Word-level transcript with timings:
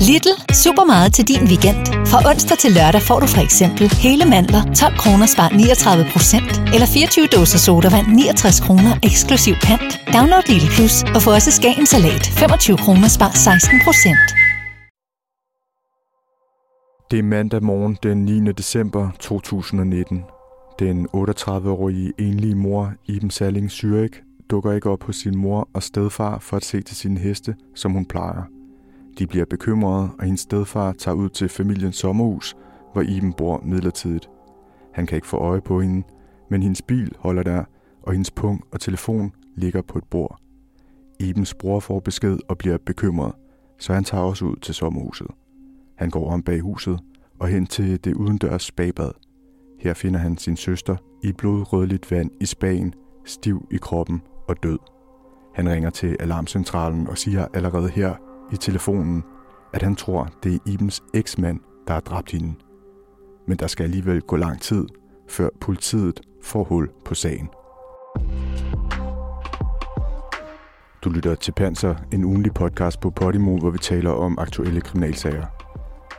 Little 0.00 0.36
Super 0.64 0.84
meget 0.84 1.10
til 1.16 1.24
din 1.28 1.44
weekend. 1.50 1.80
Fra 2.10 2.18
onsdag 2.30 2.58
til 2.58 2.72
lørdag 2.78 3.02
får 3.08 3.18
du 3.22 3.26
for 3.34 3.42
eksempel 3.48 3.86
hele 4.04 4.24
mandler 4.34 4.62
12 4.74 4.94
kroner 5.02 5.26
spar 5.34 5.48
39 5.48 6.04
procent. 6.14 6.50
Eller 6.74 6.88
24 6.94 7.26
dåser 7.36 7.58
sodavand 7.66 8.06
69 8.06 8.60
kroner 8.66 8.92
eksklusiv 9.08 9.54
pant. 9.66 9.90
Download 10.16 10.44
Little 10.50 10.70
Plus 10.76 10.94
og 11.14 11.20
få 11.24 11.30
også 11.38 11.50
Skagen 11.58 11.86
Salat 11.92 12.24
25 12.40 12.76
kroner 12.84 13.08
spar 13.16 13.32
16 13.34 13.80
procent. 13.86 14.26
Det 17.10 17.18
er 17.22 17.26
mandag 17.34 17.62
morgen 17.70 17.94
den 18.02 18.18
9. 18.24 18.52
december 18.60 19.02
2019. 19.20 20.24
Den 20.82 20.96
38-årige 21.16 22.12
enlige 22.26 22.54
mor, 22.64 22.82
Iben 23.12 23.30
Salling 23.30 23.68
Zürich 23.76 24.16
dukker 24.50 24.72
ikke 24.72 24.90
op 24.90 25.02
hos 25.04 25.16
sin 25.16 25.36
mor 25.36 25.68
og 25.74 25.82
stedfar 25.82 26.38
for 26.38 26.56
at 26.56 26.64
se 26.64 26.80
til 26.80 26.96
sine 26.96 27.20
heste, 27.20 27.54
som 27.74 27.92
hun 27.92 28.06
plejer. 28.06 28.57
De 29.18 29.26
bliver 29.26 29.44
bekymrede, 29.44 30.10
og 30.18 30.24
hendes 30.24 30.40
stedfar 30.40 30.92
tager 30.92 31.14
ud 31.14 31.28
til 31.28 31.48
familiens 31.48 31.96
sommerhus, 31.96 32.56
hvor 32.92 33.02
Iben 33.02 33.32
bor 33.32 33.60
midlertidigt. 33.64 34.30
Han 34.92 35.06
kan 35.06 35.16
ikke 35.16 35.26
få 35.26 35.36
øje 35.36 35.60
på 35.60 35.80
hende, 35.80 36.02
men 36.50 36.62
hendes 36.62 36.82
bil 36.82 37.12
holder 37.18 37.42
der, 37.42 37.64
og 38.02 38.12
hendes 38.12 38.30
pung 38.30 38.64
og 38.72 38.80
telefon 38.80 39.32
ligger 39.56 39.82
på 39.82 39.98
et 39.98 40.04
bord. 40.04 40.40
Ibens 41.20 41.54
bror 41.54 41.80
får 41.80 42.00
besked 42.00 42.38
og 42.48 42.58
bliver 42.58 42.78
bekymret, 42.86 43.32
så 43.78 43.94
han 43.94 44.04
tager 44.04 44.24
også 44.24 44.44
ud 44.44 44.56
til 44.56 44.74
sommerhuset. 44.74 45.26
Han 45.96 46.10
går 46.10 46.30
om 46.30 46.42
bag 46.42 46.60
huset 46.60 47.00
og 47.40 47.48
hen 47.48 47.66
til 47.66 48.04
det 48.04 48.14
udendørs 48.14 48.62
spabad. 48.62 49.10
Her 49.80 49.94
finder 49.94 50.20
han 50.20 50.38
sin 50.38 50.56
søster 50.56 50.96
i 51.22 51.32
blodrødligt 51.32 52.10
vand 52.10 52.30
i 52.40 52.46
spagen, 52.46 52.94
stiv 53.24 53.68
i 53.70 53.76
kroppen 53.76 54.22
og 54.48 54.62
død. 54.62 54.78
Han 55.54 55.68
ringer 55.68 55.90
til 55.90 56.16
alarmcentralen 56.20 57.06
og 57.06 57.18
siger 57.18 57.46
allerede 57.54 57.88
her 57.88 58.14
i 58.52 58.56
telefonen, 58.56 59.24
at 59.74 59.82
han 59.82 59.96
tror, 59.96 60.28
det 60.42 60.54
er 60.54 60.58
Ibens 60.66 61.02
eksmand, 61.14 61.60
der 61.86 61.92
har 61.92 62.00
dræbt 62.00 62.30
hende. 62.30 62.54
Men 63.48 63.56
der 63.56 63.66
skal 63.66 63.84
alligevel 63.84 64.20
gå 64.20 64.36
lang 64.36 64.60
tid, 64.60 64.86
før 65.28 65.48
politiet 65.60 66.20
får 66.42 66.64
hul 66.64 66.90
på 67.04 67.14
sagen. 67.14 67.48
Du 71.04 71.10
lytter 71.10 71.34
til 71.34 71.52
Panser, 71.52 71.94
en 72.12 72.24
ugenlig 72.24 72.54
podcast 72.54 73.00
på 73.00 73.10
Podimo, 73.10 73.58
hvor 73.58 73.70
vi 73.70 73.78
taler 73.78 74.10
om 74.10 74.38
aktuelle 74.38 74.80
kriminalsager. 74.80 75.46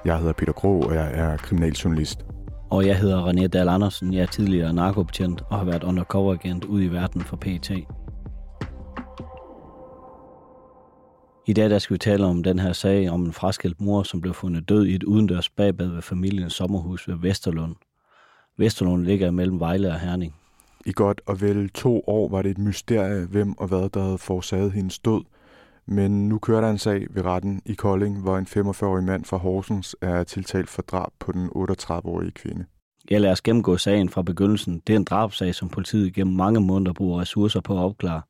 Jeg 0.06 0.18
hedder 0.18 0.34
Peter 0.34 0.54
Grå, 0.54 0.82
og 0.82 0.96
jeg 0.96 1.12
er 1.14 1.38
kriminaljournalist. 1.38 2.26
Og 2.70 2.86
jeg 2.86 2.98
hedder 2.98 3.28
René 3.28 3.48
Dahl 3.48 3.70
Andersen. 3.70 4.14
Jeg 4.14 4.22
er 4.22 4.26
tidligere 4.26 4.74
narkobetjent 4.74 5.42
og 5.50 5.58
har 5.58 5.66
været 5.66 5.84
undercover 5.84 6.34
agent 6.34 6.66
ude 6.66 6.86
i 6.86 6.92
verden 6.92 7.22
for 7.22 7.38
PT. 7.38 7.72
I 11.50 11.54
dag 11.54 11.70
der 11.70 11.80
skal 11.80 11.94
vi 11.94 11.98
tale 11.98 12.26
om 12.26 12.44
den 12.44 12.60
her 12.60 12.74
sag 12.74 13.10
om 13.10 13.26
en 13.26 13.34
fraskilt 13.34 13.82
mor, 13.82 14.04
som 14.04 14.22
blev 14.22 14.34
fundet 14.34 14.70
død 14.70 14.86
i 14.86 14.96
et 14.96 15.04
udendørs 15.04 15.50
bagbad 15.50 15.88
ved 15.88 16.02
familiens 16.02 16.54
sommerhus 16.54 17.08
ved 17.08 17.16
Vesterlund. 17.16 17.76
Vesterlund 18.58 19.06
ligger 19.06 19.32
mellem 19.32 19.60
Vejle 19.60 19.88
og 19.88 20.00
Herning. 20.00 20.36
I 20.86 20.92
godt 20.92 21.22
og 21.26 21.42
vel 21.42 21.70
to 21.70 22.04
år 22.08 22.30
var 22.30 22.42
det 22.42 22.52
et 22.52 22.58
mysterie, 22.58 23.26
hvem 23.26 23.58
og 23.58 23.68
hvad 23.68 23.90
der 23.90 24.04
havde 24.04 24.18
forårsaget 24.18 24.72
hendes 24.72 25.00
død. 25.00 25.22
Men 25.86 26.30
nu 26.30 26.40
kører 26.40 26.62
der 26.62 26.70
en 26.70 26.78
sag 26.78 27.08
ved 27.10 27.26
retten 27.26 27.62
i 27.66 27.74
Kolding, 27.74 28.22
hvor 28.22 28.38
en 28.38 28.48
45-årig 28.50 29.04
mand 29.04 29.26
fra 29.26 29.38
Horsens 29.38 29.96
er 30.02 30.24
tiltalt 30.24 30.70
for 30.70 30.82
drab 30.82 31.12
på 31.20 31.32
den 31.32 31.50
38-årige 31.56 32.32
kvinde. 32.32 32.66
Jeg 33.10 33.22
lader 33.22 33.32
os 33.32 33.42
gennemgå 33.42 33.78
sagen 33.78 34.10
fra 34.10 34.22
begyndelsen. 34.22 34.82
Det 34.88 34.94
er 34.94 34.98
en 34.98 35.04
drabsag, 35.04 35.56
som 35.56 35.70
politiet 35.70 36.14
gennem 36.14 36.36
mange 36.36 36.60
måneder 36.60 36.94
bruger 36.94 37.22
ressourcer 37.22 37.62
på 37.62 37.74
at 37.74 37.84
opklare 37.84 38.22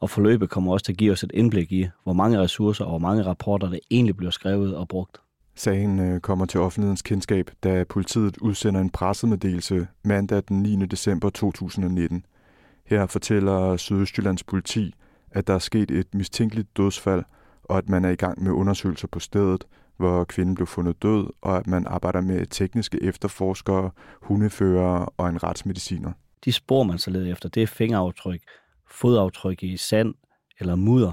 og 0.00 0.10
forløbet 0.10 0.50
kommer 0.50 0.72
også 0.72 0.84
til 0.84 0.92
at 0.92 0.98
give 0.98 1.12
os 1.12 1.22
et 1.22 1.30
indblik 1.34 1.72
i, 1.72 1.86
hvor 2.04 2.12
mange 2.12 2.38
ressourcer 2.38 2.84
og 2.84 2.90
hvor 2.90 2.98
mange 2.98 3.22
rapporter, 3.22 3.68
der 3.68 3.78
egentlig 3.90 4.16
bliver 4.16 4.30
skrevet 4.30 4.76
og 4.76 4.88
brugt. 4.88 5.20
Sagen 5.54 5.98
øh, 5.98 6.20
kommer 6.20 6.46
til 6.46 6.60
offentlighedens 6.60 7.02
kendskab, 7.02 7.50
da 7.64 7.84
politiet 7.88 8.38
udsender 8.38 8.80
en 8.80 8.90
pressemeddelelse 8.90 9.86
mandag 10.04 10.42
den 10.48 10.62
9. 10.62 10.86
december 10.86 11.30
2019. 11.30 12.24
Her 12.86 13.06
fortæller 13.06 13.76
Sydøstjyllands 13.76 14.44
politi, 14.44 14.94
at 15.30 15.46
der 15.46 15.54
er 15.54 15.58
sket 15.58 15.90
et 15.90 16.14
mistænkeligt 16.14 16.76
dødsfald, 16.76 17.24
og 17.64 17.78
at 17.78 17.88
man 17.88 18.04
er 18.04 18.10
i 18.10 18.14
gang 18.14 18.42
med 18.42 18.52
undersøgelser 18.52 19.08
på 19.08 19.20
stedet, 19.20 19.64
hvor 19.96 20.24
kvinden 20.24 20.54
blev 20.54 20.66
fundet 20.66 21.02
død, 21.02 21.26
og 21.42 21.56
at 21.56 21.66
man 21.66 21.86
arbejder 21.86 22.20
med 22.20 22.46
tekniske 22.46 23.02
efterforskere, 23.02 23.90
hundeførere 24.22 25.06
og 25.16 25.28
en 25.28 25.42
retsmediciner. 25.42 26.12
De 26.44 26.52
spor, 26.52 26.82
man 26.82 26.98
så 26.98 27.10
leder 27.10 27.32
efter, 27.32 27.48
det 27.48 27.62
er 27.62 27.66
fingeraftryk, 27.66 28.40
fodaftryk 28.90 29.62
i 29.62 29.76
sand 29.76 30.14
eller 30.60 30.74
mudder, 30.74 31.12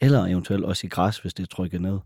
eller 0.00 0.26
eventuelt 0.26 0.64
også 0.64 0.86
i 0.86 0.90
græs, 0.90 1.18
hvis 1.18 1.34
det 1.34 1.42
er 1.42 1.46
trykket 1.46 1.80
ned. 1.80 1.98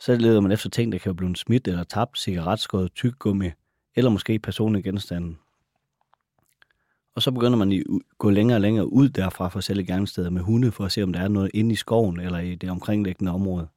Så 0.00 0.16
leder 0.16 0.40
man 0.40 0.52
efter 0.52 0.70
ting, 0.70 0.92
der 0.92 0.98
kan 0.98 1.16
blive 1.16 1.36
smidt 1.36 1.68
eller 1.68 1.84
tabt, 1.84 2.18
cigaretskåret, 2.18 2.92
tyggegummi, 2.92 3.50
eller 3.94 4.10
måske 4.10 4.38
personlige 4.38 4.82
genstande. 4.82 5.36
Og 7.14 7.22
så 7.22 7.30
begynder 7.30 7.56
man 7.56 7.72
at 7.72 7.82
gå 8.18 8.30
længere 8.30 8.56
og 8.56 8.60
længere 8.60 8.92
ud 8.92 9.08
derfra 9.08 9.48
for 9.48 9.60
selve 9.60 9.86
gerningssteder 9.86 10.30
med 10.30 10.42
hunde, 10.42 10.72
for 10.72 10.84
at 10.84 10.92
se, 10.92 11.02
om 11.02 11.12
der 11.12 11.20
er 11.20 11.28
noget 11.28 11.50
inde 11.54 11.72
i 11.72 11.76
skoven 11.76 12.20
eller 12.20 12.38
i 12.38 12.54
det 12.54 12.70
omkringliggende 12.70 13.32
område. 13.32 13.68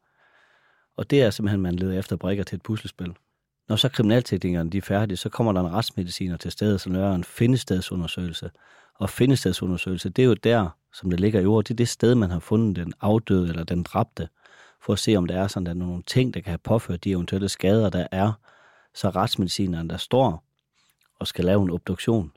Og 0.97 1.09
det 1.09 1.22
er 1.22 1.29
simpelthen, 1.29 1.62
man 1.62 1.75
leder 1.75 2.00
efter 2.00 2.16
brikker 2.16 2.44
til 2.44 2.56
et 2.56 2.62
puslespil. 2.62 3.16
Når 3.72 3.76
så 3.76 3.90
kriminalteknikerne 3.90 4.70
de 4.70 4.78
er 4.78 4.82
færdige, 4.82 5.18
så 5.18 5.30
kommer 5.30 5.54
der 5.54 5.59
en 5.59 5.74
retsmediciner 5.74 6.38
til 6.38 6.52
stedet, 6.52 6.82
som 6.82 6.92
laver 6.92 7.16
en 7.16 7.24
findestedsundersøgelse, 7.24 8.52
og 8.96 9.09
findestedsundersøgelse, 9.09 10.09
det 10.09 10.22
er 10.22 10.28
jo 10.28 10.34
der, 10.34 10.70
som 10.94 11.09
det 11.09 11.20
ligger 11.20 11.40
i 11.40 11.46
ordet, 11.46 11.68
det 11.68 11.74
er 11.74 11.78
det 11.78 11.90
sted, 11.90 12.16
man 12.16 12.31
har 12.31 12.40
fundet 12.40 12.76
den 12.76 12.94
afdøde 13.02 13.50
eller 13.50 13.64
den 13.64 13.84
dræbte, 13.84 14.28
for 14.81 14.94
at 14.94 15.00
se, 15.00 15.16
om 15.16 15.26
der 15.26 15.42
er 15.42 15.48
sådan, 15.48 15.66
der 15.66 15.72
er 15.72 15.76
nogle 15.76 16.04
ting, 16.08 16.34
der 16.34 16.40
kan 16.40 16.50
have 16.50 16.58
påført 16.58 17.04
de 17.04 17.12
eventuelle 17.12 17.50
skader, 17.50 17.90
der 17.90 18.08
er. 18.12 18.31
Så 18.94 19.10
retsmedicineren, 19.10 19.90
der 19.90 19.98
står 19.98 20.44
og 21.20 21.28
skal 21.28 21.46
lave 21.46 21.64
en 21.64 21.70
obduktion, 21.70 22.31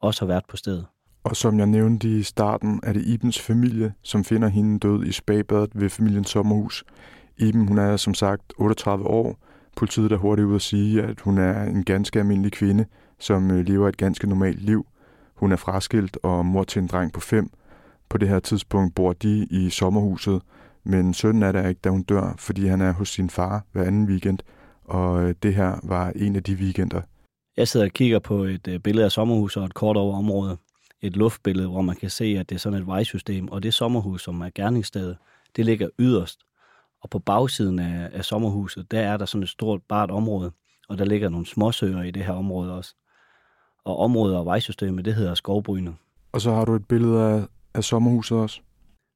også 0.00 0.20
har 0.20 0.26
været 0.26 0.44
på 0.48 0.56
stedet. 0.56 0.86
Og 1.24 1.36
som 1.36 1.58
jeg 1.58 1.66
nævnte 1.66 2.18
i 2.18 2.22
starten, 2.22 2.80
er 2.82 2.92
det 2.92 3.06
Ibens 3.06 3.40
familie, 3.40 3.94
som 4.02 4.24
finder 4.24 4.48
hende 4.48 4.78
død 4.78 5.04
i 5.04 5.12
spabadet 5.12 5.70
ved 5.74 5.90
familiens 5.90 6.30
sommerhus. 6.30 6.84
Iben, 7.38 7.68
hun 7.68 7.78
er 7.78 7.96
som 7.96 8.14
sagt 8.14 8.52
38 8.58 9.04
år. 9.04 9.51
Politiet 9.76 10.12
er 10.12 10.16
hurtigt 10.16 10.46
ud 10.46 10.54
at 10.54 10.62
sige, 10.62 11.02
at 11.02 11.20
hun 11.20 11.38
er 11.38 11.62
en 11.62 11.84
ganske 11.84 12.18
almindelig 12.18 12.52
kvinde, 12.52 12.86
som 13.18 13.50
øh, 13.50 13.66
lever 13.66 13.88
et 13.88 13.96
ganske 13.96 14.28
normalt 14.28 14.62
liv. 14.62 14.86
Hun 15.34 15.52
er 15.52 15.56
fraskilt 15.56 16.18
og 16.22 16.46
mor 16.46 16.64
til 16.64 16.82
en 16.82 16.88
dreng 16.88 17.12
på 17.12 17.20
fem. 17.20 17.50
På 18.08 18.18
det 18.18 18.28
her 18.28 18.40
tidspunkt 18.40 18.94
bor 18.94 19.12
de 19.12 19.46
i 19.50 19.70
sommerhuset, 19.70 20.42
men 20.84 21.14
sønnen 21.14 21.42
er 21.42 21.52
der 21.52 21.68
ikke, 21.68 21.80
da 21.84 21.88
hun 21.88 22.02
dør, 22.02 22.34
fordi 22.38 22.66
han 22.66 22.80
er 22.80 22.92
hos 22.92 23.08
sin 23.08 23.30
far 23.30 23.64
hver 23.72 23.84
anden 23.84 24.06
weekend, 24.06 24.38
og 24.84 25.22
øh, 25.22 25.34
det 25.42 25.54
her 25.54 25.80
var 25.82 26.12
en 26.16 26.36
af 26.36 26.42
de 26.42 26.54
weekender. 26.54 27.00
Jeg 27.56 27.68
sidder 27.68 27.86
og 27.86 27.92
kigger 27.92 28.18
på 28.18 28.44
et 28.44 28.68
øh, 28.68 28.78
billede 28.78 29.04
af 29.04 29.12
sommerhuset 29.12 29.62
og 29.62 29.66
et 29.66 29.74
kort 29.74 29.96
over 29.96 30.16
området. 30.16 30.58
Et 31.02 31.16
luftbillede, 31.16 31.68
hvor 31.68 31.82
man 31.82 31.96
kan 31.96 32.10
se, 32.10 32.24
at 32.24 32.48
det 32.48 32.54
er 32.54 32.58
sådan 32.58 32.78
et 32.78 32.86
vejsystem, 32.86 33.48
og 33.48 33.62
det 33.62 33.74
sommerhus, 33.74 34.22
som 34.22 34.40
er 34.40 34.50
gerningsstedet, 34.54 35.16
det 35.56 35.64
ligger 35.64 35.88
yderst. 35.98 36.40
Og 37.02 37.10
på 37.10 37.18
bagsiden 37.18 37.78
af, 37.78 38.10
af 38.12 38.24
sommerhuset, 38.24 38.90
der 38.90 39.00
er 39.00 39.16
der 39.16 39.24
sådan 39.24 39.42
et 39.42 39.48
stort 39.48 39.80
bart 39.88 40.10
område, 40.10 40.52
og 40.88 40.98
der 40.98 41.04
ligger 41.04 41.28
nogle 41.28 41.46
småsøer 41.46 42.02
i 42.02 42.10
det 42.10 42.24
her 42.24 42.32
område 42.32 42.72
også 42.72 42.94
og 43.84 43.98
området 43.98 44.36
og 44.36 44.46
vejsystemet, 44.46 45.04
det 45.04 45.14
hedder 45.14 45.34
skovbryne. 45.34 45.94
Og 46.32 46.40
så 46.40 46.52
har 46.52 46.64
du 46.64 46.74
et 46.74 46.88
billede 46.88 47.22
af, 47.22 47.42
af 47.74 47.84
sommerhuset 47.84 48.38
også? 48.38 48.60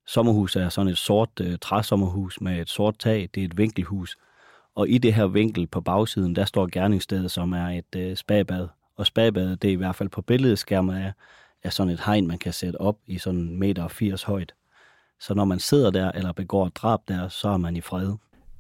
Sommerhuset 0.07 0.63
er 0.63 0.69
sådan 0.69 0.93
et 0.93 0.99
sort 0.99 1.41
øh, 1.41 1.59
træsommerhus 1.61 2.41
med 2.41 2.61
et 2.61 2.69
sort 2.69 2.99
tag. 2.99 3.29
Det 3.35 3.41
er 3.41 3.45
et 3.45 3.59
vinkelhus. 3.59 4.17
Og 4.75 4.89
i 4.89 4.99
det 4.99 5.15
her 5.15 5.27
vinkel 5.27 5.67
på 5.67 5.81
bagsiden, 5.81 6.37
der 6.37 6.45
står 6.45 6.69
gerningsstedet, 6.73 7.31
som 7.31 7.53
er 7.53 7.69
et 7.69 7.97
øh, 7.97 8.17
spagbad. 8.17 8.69
Og 8.97 9.07
spagbadet, 9.07 9.63
det 9.63 9.69
er 9.69 9.73
i 9.73 9.77
hvert 9.77 9.97
fald 9.97 10.09
på 10.09 10.23
billedskærmen, 10.23 10.97
er, 10.97 11.13
er 11.63 11.71
sådan 11.71 11.93
et 11.93 12.01
hegn, 12.07 12.27
man 12.27 12.39
kan 12.39 12.53
sætte 12.53 12.81
op 12.81 12.97
i 13.07 13.19
sådan 13.19 13.41
en 13.41 13.59
meter 13.59 13.89
80 13.89 14.23
højt. 14.23 14.55
Så 15.21 15.35
når 15.35 15.45
man 15.45 15.59
sidder 15.59 15.91
der 15.91 16.13
eller 16.13 16.33
begår 16.33 16.69
drab 16.69 17.01
der, 17.09 17.29
så 17.29 17.49
er 17.49 17.57
man 17.57 17.77
i 17.77 17.81
fred. 17.81 18.13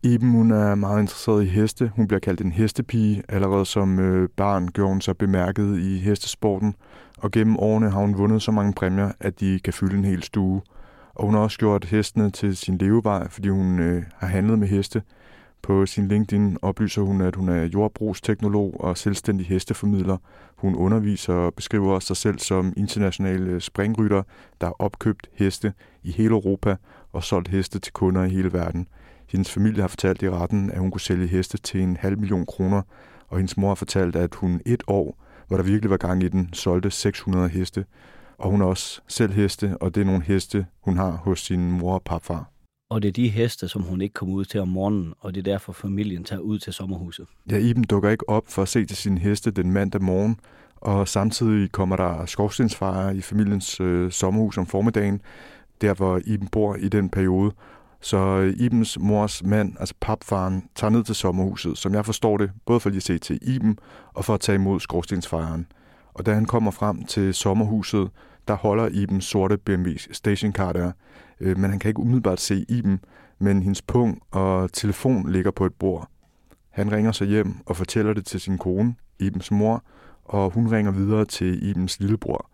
Iben 0.02 0.30
hun 0.30 0.50
er 0.50 0.74
meget 0.74 1.00
interesseret 1.00 1.44
i 1.44 1.46
heste. 1.46 1.90
Hun 1.96 2.08
bliver 2.08 2.20
kaldt 2.20 2.40
en 2.40 2.52
hestepige. 2.52 3.22
Allerede 3.28 3.66
som 3.66 3.98
øh, 3.98 4.28
barn 4.36 4.68
gjorde 4.68 4.88
hun 4.88 5.00
så 5.00 5.14
bemærket 5.14 5.78
i 5.78 5.98
hestesporten. 5.98 6.74
Og 7.18 7.30
gennem 7.30 7.56
årene 7.56 7.90
har 7.90 8.00
hun 8.00 8.18
vundet 8.18 8.42
så 8.42 8.50
mange 8.50 8.72
præmier, 8.72 9.12
at 9.20 9.40
de 9.40 9.60
kan 9.64 9.72
fylde 9.72 9.96
en 9.98 10.04
hel 10.04 10.22
stue. 10.22 10.62
Og 11.14 11.24
hun 11.24 11.34
har 11.34 11.40
også 11.40 11.58
gjort 11.58 11.84
hestene 11.84 12.30
til 12.30 12.56
sin 12.56 12.78
levevej, 12.78 13.28
fordi 13.28 13.48
hun 13.48 13.78
øh, 13.78 14.02
har 14.16 14.26
handlet 14.26 14.58
med 14.58 14.68
heste. 14.68 15.02
På 15.62 15.86
sin 15.86 16.08
LinkedIn 16.08 16.58
oplyser 16.62 17.02
hun, 17.02 17.20
at 17.20 17.36
hun 17.36 17.48
er 17.48 17.64
jordbrugsteknolog 17.64 18.80
og 18.80 18.98
selvstændig 18.98 19.46
hesteformidler. 19.46 20.16
Hun 20.56 20.74
underviser 20.74 21.34
og 21.34 21.54
beskriver 21.54 21.98
sig 21.98 22.16
selv 22.16 22.38
som 22.38 22.72
internationale 22.76 23.60
springrytter, 23.60 24.22
der 24.60 24.66
har 24.66 24.76
opkøbt 24.78 25.28
heste 25.32 25.72
i 26.02 26.10
hele 26.10 26.30
Europa 26.30 26.76
og 27.12 27.24
solgt 27.24 27.48
heste 27.48 27.78
til 27.78 27.92
kunder 27.92 28.24
i 28.24 28.28
hele 28.28 28.52
verden. 28.52 28.88
Hendes 29.28 29.52
familie 29.52 29.80
har 29.80 29.88
fortalt 29.88 30.22
i 30.22 30.30
retten, 30.30 30.70
at 30.70 30.78
hun 30.78 30.90
kunne 30.90 31.00
sælge 31.00 31.26
heste 31.26 31.58
til 31.58 31.80
en 31.80 31.96
halv 31.96 32.18
million 32.18 32.46
kroner, 32.46 32.82
og 33.28 33.38
hendes 33.38 33.56
mor 33.56 33.68
har 33.68 33.74
fortalt, 33.74 34.16
at 34.16 34.34
hun 34.34 34.60
et 34.66 34.82
år, 34.86 35.18
hvor 35.48 35.56
der 35.56 35.64
virkelig 35.64 35.90
var 35.90 35.96
gang 35.96 36.22
i 36.22 36.28
den, 36.28 36.48
solgte 36.52 36.90
600 36.90 37.48
heste. 37.48 37.84
Og 38.38 38.50
hun 38.50 38.60
har 38.60 38.66
også 38.66 39.00
selv 39.08 39.32
heste, 39.32 39.76
og 39.80 39.94
det 39.94 40.00
er 40.00 40.04
nogle 40.04 40.22
heste, 40.22 40.66
hun 40.80 40.96
har 40.96 41.10
hos 41.10 41.40
sin 41.40 41.70
mor 41.72 41.94
og 41.94 42.02
papfar. 42.02 42.50
Og 42.88 43.02
det 43.02 43.08
er 43.08 43.12
de 43.12 43.28
heste, 43.28 43.68
som 43.68 43.82
hun 43.82 44.00
ikke 44.00 44.12
kommer 44.12 44.34
ud 44.34 44.44
til 44.44 44.60
om 44.60 44.68
morgenen, 44.68 45.14
og 45.20 45.34
det 45.34 45.40
er 45.40 45.52
derfor 45.52 45.72
familien 45.72 46.24
tager 46.24 46.40
ud 46.40 46.58
til 46.58 46.72
sommerhuset. 46.72 47.26
Ja, 47.50 47.58
Iben 47.58 47.84
dukker 47.84 48.10
ikke 48.10 48.28
op 48.28 48.44
for 48.48 48.62
at 48.62 48.68
se 48.68 48.84
til 48.84 48.96
sine 48.96 49.20
heste 49.20 49.50
den 49.50 49.72
mandag 49.72 50.02
morgen, 50.02 50.40
og 50.76 51.08
samtidig 51.08 51.72
kommer 51.72 51.96
der 51.96 52.26
skorstensfejre 52.26 53.16
i 53.16 53.20
familiens 53.20 53.80
øh, 53.80 54.12
sommerhus 54.12 54.58
om 54.58 54.66
formiddagen, 54.66 55.20
der 55.80 55.94
hvor 55.94 56.20
Iben 56.24 56.48
bor 56.48 56.74
i 56.74 56.88
den 56.88 57.08
periode. 57.08 57.52
Så 58.00 58.16
øh, 58.16 58.54
Ibens 58.58 58.98
mors 59.00 59.42
mand, 59.42 59.76
altså 59.80 59.94
papfaren, 60.00 60.64
tager 60.74 60.90
ned 60.90 61.04
til 61.04 61.14
sommerhuset, 61.14 61.78
som 61.78 61.94
jeg 61.94 62.04
forstår 62.04 62.36
det, 62.36 62.50
både 62.66 62.80
for 62.80 62.90
lige 62.90 62.96
at 62.96 63.02
se 63.02 63.18
til 63.18 63.38
Iben 63.42 63.78
og 64.14 64.24
for 64.24 64.34
at 64.34 64.40
tage 64.40 64.56
imod 64.56 64.80
skorstensfejren. 64.80 65.66
Og 66.14 66.26
da 66.26 66.34
han 66.34 66.44
kommer 66.44 66.70
frem 66.70 67.04
til 67.04 67.34
sommerhuset, 67.34 68.10
der 68.48 68.54
holder 68.54 68.88
Iben 68.88 69.20
sorte 69.20 69.58
BMW's 69.70 70.12
stationcar 70.12 70.72
der, 70.72 70.92
øh, 71.40 71.58
men 71.58 71.70
han 71.70 71.78
kan 71.78 71.88
ikke 71.88 72.00
umiddelbart 72.00 72.40
se 72.40 72.64
Iben, 72.68 73.00
men 73.38 73.62
hendes 73.62 73.82
pung 73.82 74.22
og 74.30 74.72
telefon 74.72 75.32
ligger 75.32 75.50
på 75.50 75.66
et 75.66 75.74
bord. 75.74 76.08
Han 76.70 76.92
ringer 76.92 77.12
så 77.12 77.24
hjem 77.24 77.54
og 77.66 77.76
fortæller 77.76 78.12
det 78.12 78.26
til 78.26 78.40
sin 78.40 78.58
kone, 78.58 78.94
Ibens 79.18 79.50
mor, 79.50 79.84
og 80.24 80.50
hun 80.50 80.68
ringer 80.68 80.92
videre 80.92 81.24
til 81.24 81.70
Ibens 81.70 82.00
lillebror. 82.00 82.50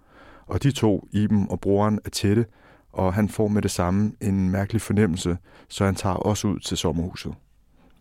Og 0.46 0.62
de 0.62 0.70
to, 0.70 1.08
Iben 1.12 1.46
og 1.50 1.60
broren, 1.60 1.98
er 2.04 2.10
tætte, 2.10 2.46
og 2.92 3.14
han 3.14 3.28
får 3.28 3.48
med 3.48 3.62
det 3.62 3.70
samme 3.70 4.12
en 4.20 4.50
mærkelig 4.50 4.82
fornemmelse, 4.82 5.38
så 5.68 5.84
han 5.84 5.94
tager 5.94 6.14
også 6.14 6.48
ud 6.48 6.58
til 6.58 6.76
sommerhuset. 6.76 7.34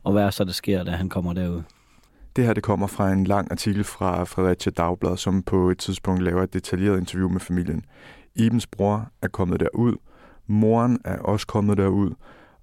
Og 0.04 0.12
hvad 0.12 0.24
er 0.24 0.30
så, 0.30 0.44
der 0.44 0.52
sker, 0.52 0.84
da 0.84 0.92
han 0.92 1.10
kommer 1.10 1.34
derud? 1.34 1.62
Det 2.36 2.46
her 2.46 2.54
det 2.54 2.64
kommer 2.64 2.88
fra 2.88 3.12
en 3.12 3.24
lang 3.24 3.52
artikel 3.52 3.84
fra 3.84 4.24
Fredericia 4.24 4.72
Dagblad, 4.72 5.18
som 5.18 5.44
på 5.44 5.70
et 5.70 5.78
tidspunkt 5.78 6.24
laver 6.24 6.44
et 6.44 6.54
detaljeret 6.54 7.00
interview 7.00 7.30
med 7.30 7.40
familien. 7.40 7.86
Ibens 8.36 8.68
bror 8.68 9.10
er 9.22 9.28
kommet 9.28 9.60
derud, 9.60 9.96
moren 10.48 11.00
er 11.06 11.18
også 11.18 11.48
kommet 11.48 11.78
derud, 11.78 12.12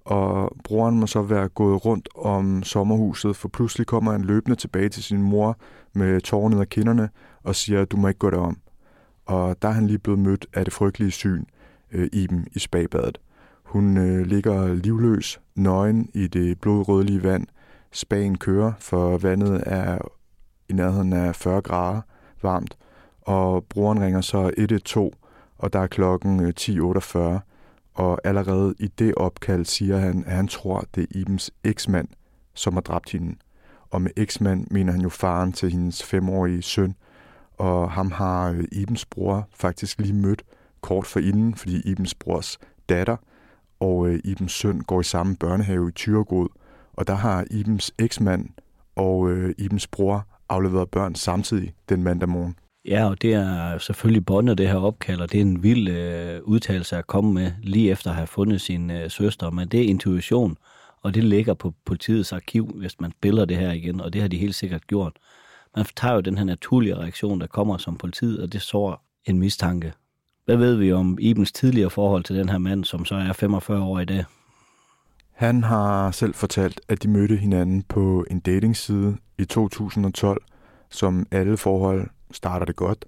og 0.05 0.55
broren 0.63 0.99
må 0.99 1.07
så 1.07 1.21
være 1.21 1.47
gået 1.47 1.85
rundt 1.85 2.09
om 2.15 2.63
sommerhuset, 2.63 3.35
for 3.35 3.47
pludselig 3.47 3.87
kommer 3.87 4.11
han 4.11 4.21
løbende 4.21 4.55
tilbage 4.55 4.89
til 4.89 5.03
sin 5.03 5.21
mor 5.21 5.57
med 5.93 6.21
tårer 6.21 6.49
ned 6.49 6.59
ad 6.59 6.65
kinderne 6.65 7.09
og 7.43 7.55
siger, 7.55 7.85
du 7.85 7.97
må 7.97 8.07
ikke 8.07 8.17
gå 8.17 8.29
derom. 8.29 8.57
Og 9.25 9.61
der 9.61 9.67
er 9.67 9.71
han 9.71 9.87
lige 9.87 9.99
blevet 9.99 10.19
mødt 10.19 10.45
af 10.53 10.65
det 10.65 10.73
frygtelige 10.73 11.11
syn, 11.11 11.43
øh, 11.91 12.09
Iben 12.13 12.47
i 12.55 12.59
spagbadet. 12.59 13.17
Hun 13.63 13.97
øh, 13.97 14.25
ligger 14.25 14.73
livløs, 14.73 15.39
nøgen 15.55 16.09
i 16.13 16.27
det 16.27 16.59
blodrødlige 16.59 17.23
vand. 17.23 17.47
Spagen 17.91 18.37
kører, 18.37 18.73
for 18.79 19.17
vandet 19.17 19.63
er 19.65 19.97
i 20.69 20.73
nærheden 20.73 21.13
af 21.13 21.35
40 21.35 21.61
grader 21.61 22.01
varmt, 22.43 22.77
og 23.21 23.65
brugeren 23.69 24.01
ringer 24.01 24.21
så 24.21 24.51
112, 24.57 25.13
og 25.57 25.73
der 25.73 25.79
er 25.79 25.87
klokken 25.87 26.39
øh, 26.39 26.53
10.48, 26.59 27.39
og 27.93 28.19
allerede 28.23 28.75
i 28.79 28.87
det 28.87 29.15
opkald 29.15 29.65
siger 29.65 29.97
han, 29.97 30.23
at 30.25 30.35
han 30.35 30.47
tror, 30.47 30.85
det 30.95 31.03
er 31.03 31.19
Ibens 31.19 31.51
eksmand, 31.63 32.07
som 32.53 32.73
har 32.73 32.81
dræbt 32.81 33.11
hende. 33.11 33.35
Og 33.89 34.01
med 34.01 34.11
eksmand 34.17 34.67
mener 34.71 34.91
han 34.91 35.01
jo 35.01 35.09
faren 35.09 35.51
til 35.51 35.71
hendes 35.71 36.03
femårige 36.03 36.61
søn, 36.61 36.95
og 37.57 37.91
ham 37.91 38.11
har 38.11 38.49
øh, 38.49 38.63
Ibens 38.71 39.05
bror 39.05 39.47
faktisk 39.55 39.99
lige 39.99 40.13
mødt 40.13 40.43
kort 40.81 41.05
for 41.05 41.19
inden, 41.19 41.55
fordi 41.55 41.81
Ibens 41.91 42.15
brors 42.15 42.57
datter 42.89 43.17
og 43.79 44.07
øh, 44.07 44.19
Ibens 44.23 44.51
søn 44.51 44.81
går 44.81 45.01
i 45.01 45.03
samme 45.03 45.35
børnehave 45.35 45.89
i 45.89 45.91
Tyregod, 45.91 46.47
og 46.99 47.07
der 47.07 47.15
har 47.15 47.45
Ibens 47.51 47.93
eksmand 47.99 48.49
og 48.95 49.31
øh, 49.31 49.55
Ibens 49.57 49.87
bror 49.87 50.27
afleveret 50.49 50.89
børn 50.89 51.15
samtidig 51.15 51.73
den 51.89 52.03
mandag 52.03 52.29
morgen. 52.29 52.55
Ja, 52.85 53.09
og 53.09 53.21
det 53.21 53.33
er 53.33 53.77
selvfølgelig 53.77 54.25
båndet 54.25 54.57
det 54.57 54.67
her 54.67 54.75
opkald, 54.75 55.21
og 55.21 55.31
det 55.31 55.37
er 55.37 55.41
en 55.41 55.63
vild 55.63 55.87
øh, 55.87 56.41
udtalelse 56.43 56.97
at 56.97 57.07
komme 57.07 57.33
med 57.33 57.51
lige 57.63 57.91
efter 57.91 58.09
at 58.09 58.15
have 58.15 58.27
fundet 58.27 58.61
sin 58.61 58.91
øh, 58.91 59.09
søster, 59.09 59.49
men 59.49 59.67
det 59.67 59.79
er 59.81 59.85
intuition, 59.85 60.57
og 61.01 61.15
det 61.15 61.23
ligger 61.23 61.53
på 61.53 61.73
politiets 61.85 62.33
arkiv, 62.33 62.71
hvis 62.75 62.99
man 62.99 63.11
spiller 63.11 63.45
det 63.45 63.57
her 63.57 63.71
igen, 63.71 64.01
og 64.01 64.13
det 64.13 64.21
har 64.21 64.29
de 64.29 64.37
helt 64.37 64.55
sikkert 64.55 64.87
gjort. 64.87 65.13
Man 65.75 65.85
tager 65.95 66.15
jo 66.15 66.21
den 66.21 66.37
her 66.37 66.45
naturlige 66.45 66.95
reaktion, 66.95 67.41
der 67.41 67.47
kommer 67.47 67.77
som 67.77 67.97
politiet, 67.97 68.41
og 68.41 68.53
det 68.53 68.61
sår 68.61 69.05
en 69.25 69.39
mistanke. 69.39 69.93
Hvad 70.45 70.57
ved 70.57 70.75
vi 70.75 70.91
om 70.91 71.17
Ibens 71.21 71.51
tidligere 71.51 71.89
forhold 71.89 72.23
til 72.23 72.35
den 72.35 72.49
her 72.49 72.57
mand, 72.57 72.85
som 72.85 73.05
så 73.05 73.15
er 73.15 73.33
45 73.33 73.83
år 73.83 73.99
i 73.99 74.05
dag? 74.05 74.25
Han 75.39 75.63
har 75.63 76.11
selv 76.11 76.33
fortalt, 76.33 76.81
at 76.87 77.03
de 77.03 77.07
mødte 77.07 77.35
hinanden 77.35 77.83
på 77.83 78.25
en 78.31 78.39
datingside 78.39 79.17
i 79.37 79.45
2012. 79.45 80.43
Som 80.89 81.27
alle 81.31 81.57
forhold 81.57 82.09
starter 82.31 82.65
det 82.65 82.75
godt. 82.75 83.05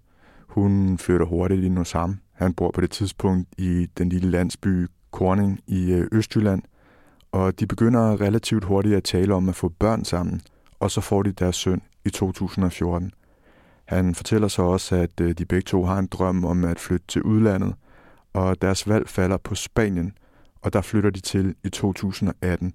Hun 0.48 0.98
flytter 0.98 1.26
hurtigt 1.26 1.64
ind 1.64 1.78
hos 1.78 1.92
ham. 1.92 2.20
Han 2.34 2.54
bor 2.54 2.72
på 2.72 2.82
det 2.82 2.92
tidspunkt 2.92 3.50
i 3.58 3.88
den 3.98 4.10
lille 4.10 4.32
landsby 4.32 4.88
Korning 5.12 5.60
i 5.68 5.92
øh, 5.92 6.08
Østjylland. 6.12 6.62
Og 7.32 7.60
de 7.60 7.68
begynder 7.68 8.22
relativt 8.22 8.64
hurtigt 8.64 8.96
at 8.96 9.04
tale 9.04 9.34
om 9.34 9.50
at 9.50 9.56
få 9.56 9.70
børn 9.70 10.06
sammen, 10.06 10.42
og 10.80 10.92
så 10.92 11.02
får 11.02 11.24
de 11.24 11.32
deres 11.32 11.56
søn 11.56 11.82
i 12.06 12.10
2014. 12.10 13.12
Han 13.86 14.16
fortæller 14.16 14.48
så 14.48 14.62
også, 14.62 14.96
at 14.96 15.22
øh, 15.22 15.34
de 15.38 15.46
begge 15.46 15.66
to 15.66 15.84
har 15.84 16.00
en 16.00 16.08
drøm 16.08 16.46
om 16.46 16.64
at 16.64 16.80
flytte 16.80 17.08
til 17.08 17.24
udlandet, 17.24 17.74
og 18.34 18.62
deres 18.62 18.90
valg 18.90 19.10
falder 19.10 19.38
på 19.38 19.56
Spanien, 19.56 20.14
og 20.62 20.74
der 20.74 20.82
flytter 20.82 21.10
de 21.10 21.20
til 21.20 21.56
i 21.64 21.70
2018. 21.70 22.74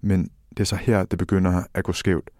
Men 0.00 0.30
det 0.50 0.60
er 0.60 0.64
så 0.64 0.76
her, 0.76 1.04
det 1.04 1.18
begynder 1.18 1.62
at 1.74 1.84
gå 1.84 1.92
skævt. 1.92 2.30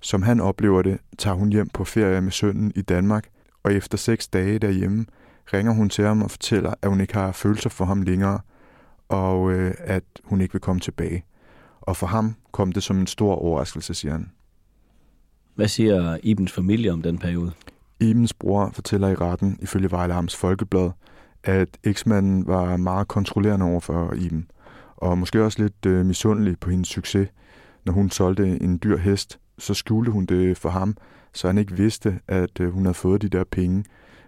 Som 0.00 0.22
han 0.22 0.40
oplever 0.40 0.82
det, 0.82 0.98
tager 1.18 1.34
hun 1.34 1.52
hjem 1.52 1.68
på 1.68 1.84
ferie 1.84 2.20
med 2.20 2.32
sønnen 2.32 2.72
i 2.74 2.82
Danmark, 2.82 3.28
og 3.62 3.72
efter 3.72 3.98
seks 3.98 4.28
dage 4.28 4.58
derhjemme 4.58 5.06
ringer 5.52 5.72
hun 5.72 5.88
til 5.88 6.04
ham 6.04 6.22
og 6.22 6.30
fortæller, 6.30 6.74
at 6.82 6.88
hun 6.88 7.00
ikke 7.00 7.14
har 7.14 7.32
følelser 7.32 7.70
for 7.70 7.84
ham 7.84 8.02
længere, 8.02 8.40
og 9.08 9.52
øh, 9.52 9.74
at 9.78 10.04
hun 10.24 10.40
ikke 10.40 10.52
vil 10.52 10.60
komme 10.60 10.80
tilbage. 10.80 11.24
Og 11.80 11.96
for 11.96 12.06
ham 12.06 12.34
kom 12.52 12.72
det 12.72 12.82
som 12.82 12.98
en 12.98 13.06
stor 13.06 13.34
overraskelse, 13.34 13.94
siger 13.94 14.12
han. 14.12 14.30
Hvad 15.54 15.68
siger 15.68 16.18
Ibens 16.22 16.52
familie 16.52 16.92
om 16.92 17.02
den 17.02 17.18
periode? 17.18 17.52
Ibens 18.00 18.32
bror 18.32 18.70
fortæller 18.74 19.08
i 19.08 19.14
retten, 19.14 19.58
ifølge 19.62 19.90
Vejle 19.90 20.28
Folkeblad, 20.28 20.90
at 21.44 21.68
eksmanden 21.84 22.46
var 22.46 22.76
meget 22.76 23.08
kontrollerende 23.08 23.66
over 23.66 23.80
for 23.80 24.12
Iben, 24.12 24.50
og 24.96 25.18
måske 25.18 25.44
også 25.44 25.62
lidt 25.62 25.86
øh, 25.86 26.06
misundelig 26.06 26.58
på 26.58 26.70
hendes 26.70 26.88
succes. 26.88 27.28
Når 27.84 27.92
hun 27.92 28.10
solgte 28.10 28.62
en 28.62 28.80
dyr 28.82 28.96
hest, 28.96 29.38
så 29.58 29.74
skjulte 29.74 30.12
hun 30.12 30.26
det 30.26 30.58
for 30.58 30.68
ham, 30.68 30.96
så 31.32 31.46
han 31.46 31.58
ikke 31.58 31.76
vidste, 31.76 32.20
at 32.28 32.60
øh, 32.60 32.72
hun 32.72 32.84
havde 32.84 32.94
fået 32.94 33.22
de 33.22 33.28
der 33.28 33.44
penge. 33.44 33.84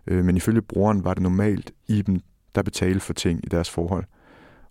Øh, 0.07 0.25
men 0.25 0.37
ifølge 0.37 0.63
broren 0.63 1.05
var 1.05 1.15
det 1.15 1.23
normalt 1.23 1.73
Iben, 1.89 2.23
der 2.55 2.63
betalte 2.63 3.01
for 3.01 3.13
ting 3.13 3.41
i 3.45 3.49
deres 3.49 3.71
forhold. 3.71 4.05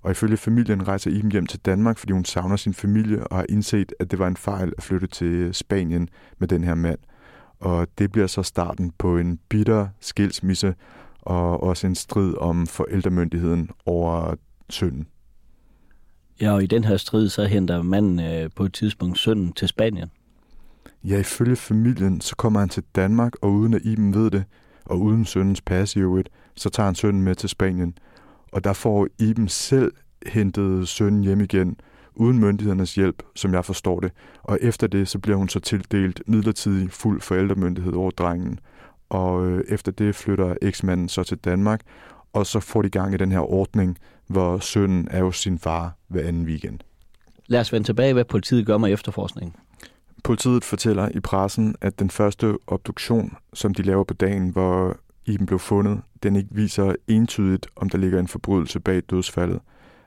Og 0.02 0.12
ifølge 0.12 0.38
familien 0.38 0.88
rejser 0.88 1.12
Iben 1.12 1.32
hjem 1.32 1.46
til 1.46 1.60
Danmark, 1.60 1.98
fordi 1.98 2.14
hun 2.14 2.26
savner 2.26 2.56
sin 2.56 2.74
familie 2.74 3.28
og 3.28 3.38
har 3.38 3.46
indset, 3.50 3.94
at 4.00 4.12
det 4.12 4.20
var 4.20 4.28
en 4.28 4.38
fejl 4.38 4.74
at 4.78 4.84
flytte 4.84 5.08
til 5.08 5.54
Spanien 5.54 6.10
med 6.40 6.48
den 6.48 6.64
her 6.64 6.76
mand. 6.76 7.00
Og 7.60 7.88
det 7.98 8.12
bliver 8.12 8.28
så 8.28 8.44
starten 8.44 8.92
på 8.98 9.18
en 9.18 9.40
bitter 9.50 9.88
skilsmisse 10.00 10.76
og 11.26 11.64
også 11.64 11.88
en 11.88 11.96
strid 11.96 12.38
om 12.38 12.68
forældremyndigheden 12.68 13.70
over 13.86 14.36
sønnen. 14.70 15.08
Ja, 16.42 16.52
og 16.52 16.64
i 16.64 16.68
den 16.68 16.84
her 16.84 16.98
strid, 16.98 17.30
så 17.30 17.46
henter 17.46 17.82
manden 17.82 18.20
øh, 18.20 18.50
på 18.56 18.64
et 18.64 18.74
tidspunkt 18.74 19.20
sønnen 19.20 19.54
til 19.54 19.68
Spanien. 19.68 20.12
Ja, 21.04 21.20
ifølge 21.20 21.56
familien, 21.56 22.22
så 22.22 22.36
kommer 22.36 22.60
han 22.60 22.70
til 22.70 22.84
Danmark, 22.96 23.34
og 23.42 23.52
uden 23.52 23.74
at 23.74 23.82
Iben 23.84 24.14
ved 24.14 24.32
det, 24.32 24.44
og 24.86 25.02
uden 25.02 25.26
sønnens 25.26 25.62
pas 25.62 25.96
i 25.96 26.00
øvrigt, 26.00 26.30
så 26.56 26.70
tager 26.70 26.86
han 26.86 26.96
sønnen 26.96 27.24
med 27.24 27.36
til 27.36 27.50
Spanien. 27.50 27.98
Og 28.52 28.64
der 28.64 28.74
får 28.74 29.08
Iben 29.20 29.48
selv 29.48 29.92
hentet 30.26 30.88
sønnen 30.88 31.24
hjem 31.24 31.42
igen, 31.42 31.78
uden 32.16 32.40
myndighedernes 32.40 32.96
hjælp, 32.96 33.24
som 33.36 33.54
jeg 33.54 33.66
forstår 33.66 34.00
det. 34.00 34.12
Og 34.44 34.58
efter 34.62 34.88
det, 34.88 35.08
så 35.08 35.20
bliver 35.20 35.38
hun 35.38 35.50
så 35.50 35.60
tildelt 35.60 36.22
midlertidig 36.28 36.92
fuld 36.92 37.22
forældremyndighed 37.22 37.94
over 37.94 38.12
drengen. 38.12 38.60
Og 39.14 39.48
øh, 39.48 39.64
efter 39.70 39.92
det 39.92 40.16
flytter 40.16 40.56
eksmanden 40.62 41.10
så 41.10 41.24
til 41.24 41.38
Danmark, 41.38 41.82
og 42.34 42.46
så 42.46 42.60
får 42.60 42.82
de 42.82 42.90
gang 42.90 43.14
i 43.14 43.18
den 43.18 43.32
her 43.32 43.40
ordning, 43.40 43.98
hvor 44.28 44.58
sønnen 44.58 45.08
er 45.12 45.20
jo 45.20 45.32
sin 45.32 45.60
far 45.60 45.96
hver 46.08 46.28
anden 46.28 46.46
weekend. 46.46 46.80
Lad 47.48 47.60
os 47.60 47.74
vende 47.74 47.88
tilbage, 47.88 48.14
hvad 48.14 48.26
politiet 48.26 48.66
gør 48.66 48.78
med 48.78 48.94
efterforskningen. 48.94 49.56
Politiet 50.24 50.64
fortæller 50.64 51.10
i 51.16 51.20
pressen, 51.20 51.76
at 51.82 52.00
den 52.00 52.10
første 52.10 52.58
obduktion, 52.68 53.38
som 53.54 53.74
de 53.74 53.82
laver 53.82 54.04
på 54.04 54.14
dagen, 54.14 54.50
hvor 54.50 54.98
Iben 55.26 55.46
blev 55.46 55.60
fundet, 55.60 56.02
den 56.24 56.36
ikke 56.36 56.50
viser 56.52 56.96
entydigt, 57.08 57.68
om 57.76 57.90
der 57.90 57.98
ligger 57.98 58.20
en 58.20 58.28
forbrydelse 58.28 58.80
bag 58.80 59.02
dødsfaldet. 59.10 59.60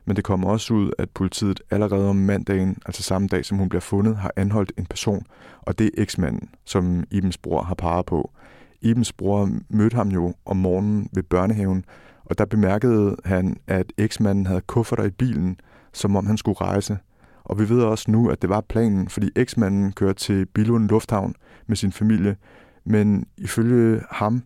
Men 0.05 0.17
det 0.17 0.25
kommer 0.25 0.51
også 0.51 0.75
ud, 0.75 0.91
at 0.99 1.11
politiet 1.11 1.61
allerede 1.71 2.09
om 2.09 2.17
mandagen, 2.17 2.77
altså 2.87 3.03
samme 3.03 3.29
dag 3.29 3.45
som 3.45 3.59
hun 3.59 3.69
bliver 3.69 3.81
fundet, 3.81 4.17
har 4.17 4.33
anholdt 4.37 4.73
en 4.79 4.87
person, 4.87 5.27
og 5.63 5.79
det 5.79 5.87
er 5.87 6.03
eksmanden, 6.03 6.49
som 6.65 7.05
Ibens 7.11 7.39
bror 7.39 7.63
har 7.63 7.75
peget 7.75 8.07
på. 8.07 8.31
Ibens 8.87 9.13
bror 9.13 9.51
mødte 9.69 9.95
ham 9.95 10.09
jo 10.09 10.35
om 10.45 10.57
morgenen 10.57 11.09
ved 11.13 11.23
børnehaven, 11.23 11.85
og 12.25 12.39
der 12.39 12.45
bemærkede 12.45 13.17
han, 13.25 13.57
at 13.67 13.93
eksmanden 13.99 14.47
havde 14.47 14.61
kufferter 14.61 15.05
i 15.05 15.11
bilen, 15.11 15.61
som 15.93 16.17
om 16.17 16.27
han 16.27 16.37
skulle 16.37 16.61
rejse. 16.61 16.99
Og 17.45 17.59
vi 17.59 17.69
ved 17.69 17.83
også 17.83 18.11
nu, 18.11 18.31
at 18.31 18.43
det 18.43 18.51
var 18.51 18.61
planen, 18.61 19.09
fordi 19.09 19.31
eksmanden 19.37 19.93
kørte 19.93 20.19
til 20.19 20.47
Billund 20.47 20.89
Lufthavn 20.89 21.35
med 21.67 21.77
sin 21.77 21.93
familie, 21.93 22.37
men 22.85 23.27
ifølge 23.37 24.01
ham 24.11 24.43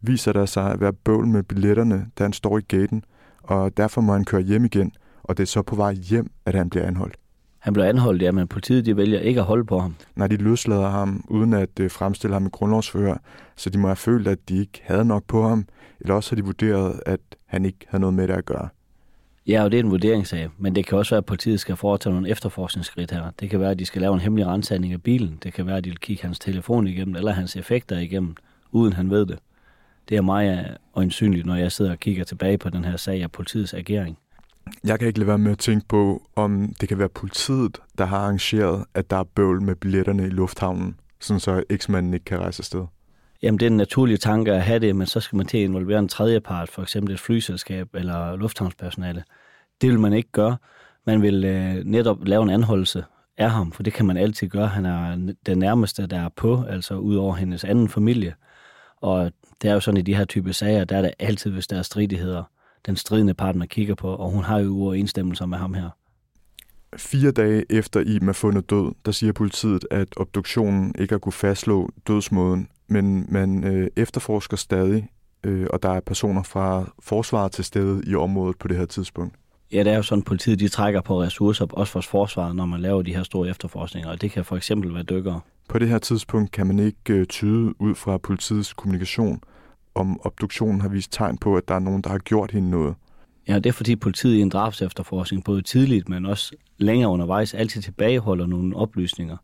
viser 0.00 0.32
der 0.32 0.46
sig 0.46 0.72
at 0.72 0.80
være 0.80 0.92
bøvl 0.92 1.26
med 1.26 1.42
billetterne, 1.42 2.06
da 2.18 2.24
han 2.24 2.32
står 2.32 2.58
i 2.58 2.62
gaten, 2.68 3.04
og 3.42 3.76
derfor 3.76 4.00
må 4.00 4.12
han 4.12 4.24
køre 4.24 4.42
hjem 4.42 4.64
igen, 4.64 4.92
og 5.22 5.36
det 5.36 5.42
er 5.42 5.46
så 5.46 5.62
på 5.62 5.76
vej 5.76 5.92
hjem, 5.92 6.30
at 6.46 6.54
han 6.54 6.70
bliver 6.70 6.86
anholdt. 6.86 7.16
Han 7.64 7.72
blev 7.72 7.84
anholdt, 7.84 8.22
ja, 8.22 8.32
men 8.32 8.48
politiet 8.48 8.86
de 8.86 8.96
vælger 8.96 9.20
ikke 9.20 9.40
at 9.40 9.46
holde 9.46 9.64
på 9.64 9.78
ham. 9.78 9.94
Nej, 10.16 10.26
de 10.26 10.36
løslader 10.36 10.88
ham, 10.88 11.24
uden 11.28 11.52
at 11.52 11.80
øh, 11.80 11.90
fremstille 11.90 12.34
ham 12.34 12.46
i 12.46 12.48
grundlovsfører, 12.48 13.16
så 13.56 13.70
de 13.70 13.78
må 13.78 13.88
have 13.88 13.96
følt, 13.96 14.28
at 14.28 14.48
de 14.48 14.60
ikke 14.60 14.82
havde 14.84 15.04
nok 15.04 15.24
på 15.26 15.48
ham, 15.48 15.66
eller 16.00 16.14
også 16.14 16.30
har 16.30 16.36
de 16.36 16.44
vurderet, 16.44 17.00
at 17.06 17.20
han 17.46 17.64
ikke 17.64 17.78
havde 17.88 18.00
noget 18.00 18.14
med 18.14 18.28
det 18.28 18.34
at 18.34 18.44
gøre. 18.44 18.68
Ja, 19.46 19.64
og 19.64 19.72
det 19.72 19.80
er 19.80 19.84
en 19.84 19.90
vurderingssag, 19.90 20.48
men 20.58 20.74
det 20.74 20.86
kan 20.86 20.98
også 20.98 21.10
være, 21.10 21.18
at 21.18 21.24
politiet 21.24 21.60
skal 21.60 21.76
foretage 21.76 22.14
nogle 22.14 22.28
efterforskningsskridt 22.28 23.10
her. 23.10 23.30
Det 23.40 23.50
kan 23.50 23.60
være, 23.60 23.70
at 23.70 23.78
de 23.78 23.84
skal 23.84 24.02
lave 24.02 24.14
en 24.14 24.20
hemmelig 24.20 24.46
rensagning 24.46 24.92
af 24.92 25.02
bilen. 25.02 25.38
Det 25.42 25.52
kan 25.52 25.66
være, 25.66 25.76
at 25.76 25.84
de 25.84 25.90
vil 25.90 26.00
kigge 26.00 26.22
hans 26.22 26.38
telefon 26.38 26.86
igennem, 26.86 27.16
eller 27.16 27.32
hans 27.32 27.56
effekter 27.56 27.98
igennem, 27.98 28.34
uden 28.72 28.92
han 28.92 29.10
ved 29.10 29.26
det. 29.26 29.38
Det 30.08 30.16
er 30.16 30.22
meget 30.22 30.76
øjensynligt, 30.94 31.46
når 31.46 31.56
jeg 31.56 31.72
sidder 31.72 31.90
og 31.90 31.98
kigger 31.98 32.24
tilbage 32.24 32.58
på 32.58 32.70
den 32.70 32.84
her 32.84 32.96
sag 32.96 33.22
af 33.22 33.32
politiets 33.32 33.74
agering. 33.74 34.18
Jeg 34.84 34.98
kan 34.98 35.08
ikke 35.08 35.18
lade 35.18 35.28
være 35.28 35.38
med 35.38 35.52
at 35.52 35.58
tænke 35.58 35.88
på, 35.88 36.22
om 36.36 36.74
det 36.80 36.88
kan 36.88 36.98
være 36.98 37.08
politiet, 37.08 37.78
der 37.98 38.04
har 38.04 38.18
arrangeret, 38.18 38.84
at 38.94 39.10
der 39.10 39.16
er 39.16 39.24
bøvl 39.24 39.62
med 39.62 39.74
billetterne 39.74 40.26
i 40.26 40.30
lufthavnen, 40.30 40.96
sådan 41.20 41.40
så 41.40 41.62
eksmanden 41.70 42.14
ikke 42.14 42.24
kan 42.24 42.38
rejse 42.38 42.60
afsted. 42.60 42.86
Jamen, 43.42 43.60
det 43.60 43.66
er 43.66 43.70
en 43.70 43.76
naturlig 43.76 44.20
tanke 44.20 44.52
at 44.52 44.62
have 44.62 44.78
det, 44.78 44.96
men 44.96 45.06
så 45.06 45.20
skal 45.20 45.36
man 45.36 45.46
til 45.46 45.58
at 45.58 45.64
involvere 45.64 45.98
en 45.98 46.08
tredje 46.08 46.40
part, 46.40 46.68
for 46.68 46.82
eksempel 46.82 47.14
et 47.14 47.20
flyselskab 47.20 47.88
eller 47.94 48.36
lufthavnspersonale. 48.36 49.24
Det 49.80 49.90
vil 49.90 50.00
man 50.00 50.12
ikke 50.12 50.32
gøre. 50.32 50.56
Man 51.06 51.22
vil 51.22 51.44
øh, 51.44 51.74
netop 51.84 52.24
lave 52.24 52.42
en 52.42 52.50
anholdelse 52.50 53.04
af 53.38 53.50
ham, 53.50 53.72
for 53.72 53.82
det 53.82 53.92
kan 53.92 54.06
man 54.06 54.16
altid 54.16 54.48
gøre. 54.48 54.66
Han 54.66 54.86
er 54.86 55.32
den 55.46 55.58
nærmeste, 55.58 56.06
der 56.06 56.20
er 56.20 56.28
på, 56.28 56.64
altså 56.68 56.94
ud 56.94 57.16
over 57.16 57.34
hendes 57.34 57.64
anden 57.64 57.88
familie. 57.88 58.34
Og 58.96 59.32
det 59.62 59.70
er 59.70 59.74
jo 59.74 59.80
sådan 59.80 59.98
i 59.98 60.02
de 60.02 60.16
her 60.16 60.24
type 60.24 60.52
sager, 60.52 60.84
der 60.84 60.96
er 60.96 61.02
det 61.02 61.10
altid, 61.18 61.50
hvis 61.50 61.66
der 61.66 61.78
er 61.78 61.82
stridigheder, 61.82 62.42
den 62.86 62.96
stridende 62.96 63.34
part, 63.34 63.56
man 63.56 63.68
kigger 63.68 63.94
på, 63.94 64.08
og 64.08 64.30
hun 64.30 64.44
har 64.44 64.58
jo 64.58 64.70
uoverensstemmelser 64.70 65.46
med 65.46 65.58
ham 65.58 65.74
her. 65.74 65.90
Fire 66.96 67.30
dage 67.30 67.64
efter 67.70 68.00
Iben 68.00 68.28
er 68.28 68.32
fundet 68.32 68.70
død, 68.70 68.92
der 69.06 69.12
siger 69.12 69.32
politiet, 69.32 69.86
at 69.90 70.08
obduktionen 70.16 70.94
ikke 70.98 71.12
har 71.12 71.18
kunne 71.18 71.32
fastslå 71.32 71.90
dødsmåden, 72.06 72.68
men 72.88 73.26
man 73.28 73.64
øh, 73.64 73.90
efterforsker 73.96 74.56
stadig, 74.56 75.08
øh, 75.44 75.66
og 75.70 75.82
der 75.82 75.90
er 75.90 76.00
personer 76.00 76.42
fra 76.42 76.92
forsvaret 77.02 77.52
til 77.52 77.64
stede 77.64 78.02
i 78.06 78.14
området 78.14 78.58
på 78.58 78.68
det 78.68 78.76
her 78.76 78.86
tidspunkt. 78.86 79.34
Ja, 79.72 79.82
det 79.82 79.92
er 79.92 79.96
jo 79.96 80.02
sådan, 80.02 80.22
at 80.22 80.24
politiet 80.24 80.60
de 80.60 80.68
trækker 80.68 81.00
på 81.00 81.22
ressourcer, 81.22 81.66
også 81.70 81.92
for 81.92 82.00
forsvaret, 82.00 82.56
når 82.56 82.66
man 82.66 82.80
laver 82.80 83.02
de 83.02 83.14
her 83.14 83.22
store 83.22 83.48
efterforskninger, 83.48 84.10
og 84.10 84.20
det 84.20 84.30
kan 84.30 84.44
for 84.44 84.56
eksempel 84.56 84.94
være 84.94 85.02
dykkere. 85.02 85.40
På 85.68 85.78
det 85.78 85.88
her 85.88 85.98
tidspunkt 85.98 86.50
kan 86.50 86.66
man 86.66 86.78
ikke 86.78 86.96
øh, 87.10 87.26
tyde 87.26 87.80
ud 87.80 87.94
fra 87.94 88.18
politiets 88.18 88.72
kommunikation, 88.72 89.40
om 89.94 90.20
obduktionen 90.26 90.80
har 90.80 90.88
vist 90.88 91.12
tegn 91.12 91.38
på, 91.38 91.56
at 91.56 91.68
der 91.68 91.74
er 91.74 91.78
nogen, 91.78 92.02
der 92.02 92.10
har 92.10 92.18
gjort 92.18 92.50
hende 92.50 92.70
noget. 92.70 92.94
Ja, 93.48 93.54
det 93.54 93.66
er 93.66 93.72
fordi 93.72 93.96
politiet 93.96 94.34
i 94.34 94.40
en 94.40 94.48
drabsefterforskning, 94.48 95.44
både 95.44 95.62
tidligt, 95.62 96.08
men 96.08 96.26
også 96.26 96.54
længere 96.78 97.10
undervejs, 97.10 97.54
altid 97.54 97.82
tilbageholder 97.82 98.46
nogle 98.46 98.76
oplysninger. 98.76 99.36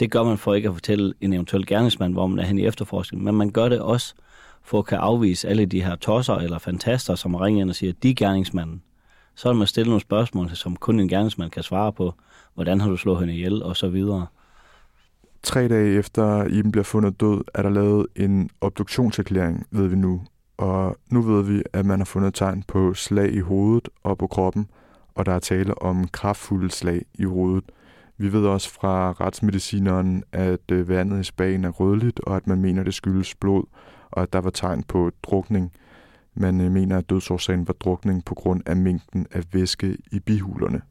Det 0.00 0.10
gør 0.10 0.22
man 0.22 0.38
for 0.38 0.54
ikke 0.54 0.68
at 0.68 0.74
fortælle 0.74 1.14
en 1.20 1.32
eventuel 1.32 1.66
gerningsmand, 1.66 2.12
hvor 2.12 2.26
man 2.26 2.38
er 2.38 2.44
hen 2.44 2.58
i 2.58 2.66
efterforskningen, 2.66 3.24
men 3.24 3.34
man 3.34 3.50
gør 3.50 3.68
det 3.68 3.80
også 3.80 4.14
for 4.62 4.78
at 4.78 4.86
kan 4.86 4.98
afvise 4.98 5.48
alle 5.48 5.66
de 5.66 5.82
her 5.82 5.96
tosser 5.96 6.34
eller 6.34 6.58
fantaster, 6.58 7.14
som 7.14 7.34
ringer 7.34 7.60
ind 7.60 7.70
og 7.70 7.76
siger, 7.76 7.92
de 8.02 8.10
er 8.10 8.14
gerningsmanden. 8.14 8.82
Så 9.34 9.48
vil 9.48 9.58
man 9.58 9.66
stille 9.66 9.88
nogle 9.88 10.00
spørgsmål, 10.00 10.50
som 10.56 10.76
kun 10.76 11.00
en 11.00 11.08
gerningsmand 11.08 11.50
kan 11.50 11.62
svare 11.62 11.92
på. 11.92 12.14
Hvordan 12.54 12.80
har 12.80 12.88
du 12.88 12.96
slået 12.96 13.18
hende 13.20 13.34
ihjel, 13.34 13.62
og 13.62 13.76
så 13.76 13.88
videre. 13.88 14.26
Tre 15.42 15.68
dage 15.68 15.98
efter 15.98 16.44
Iben 16.44 16.72
bliver 16.72 16.84
fundet 16.84 17.20
død, 17.20 17.40
er 17.54 17.62
der 17.62 17.70
lavet 17.70 18.06
en 18.16 18.50
obduktionserklæring, 18.60 19.66
ved 19.70 19.86
vi 19.86 19.96
nu. 19.96 20.22
Og 20.56 20.96
nu 21.10 21.22
ved 21.22 21.44
vi, 21.44 21.62
at 21.72 21.86
man 21.86 22.00
har 22.00 22.04
fundet 22.04 22.34
tegn 22.34 22.62
på 22.68 22.94
slag 22.94 23.32
i 23.32 23.40
hovedet 23.40 23.88
og 24.02 24.18
på 24.18 24.26
kroppen, 24.26 24.68
og 25.14 25.26
der 25.26 25.32
er 25.32 25.38
tale 25.38 25.82
om 25.82 26.08
kraftfulde 26.08 26.70
slag 26.70 27.04
i 27.14 27.24
hovedet. 27.24 27.64
Vi 28.18 28.32
ved 28.32 28.46
også 28.46 28.70
fra 28.70 29.12
retsmedicineren, 29.12 30.24
at 30.32 30.70
øh, 30.72 30.88
vandet 30.88 31.20
i 31.20 31.24
spagen 31.24 31.64
er 31.64 31.70
rødligt, 31.70 32.20
og 32.20 32.36
at 32.36 32.46
man 32.46 32.60
mener, 32.60 32.82
det 32.82 32.94
skyldes 32.94 33.34
blod, 33.34 33.64
og 34.10 34.22
at 34.22 34.32
der 34.32 34.38
var 34.38 34.50
tegn 34.50 34.82
på 34.82 35.10
drukning. 35.22 35.72
Man 36.34 36.60
øh, 36.60 36.72
mener, 36.72 36.98
at 36.98 37.10
dødsårsagen 37.10 37.68
var 37.68 37.74
drukning 37.74 38.24
på 38.24 38.34
grund 38.34 38.62
af 38.66 38.76
mængden 38.76 39.26
af 39.30 39.42
væske 39.52 39.96
i 40.12 40.20
bihulerne. 40.20 40.82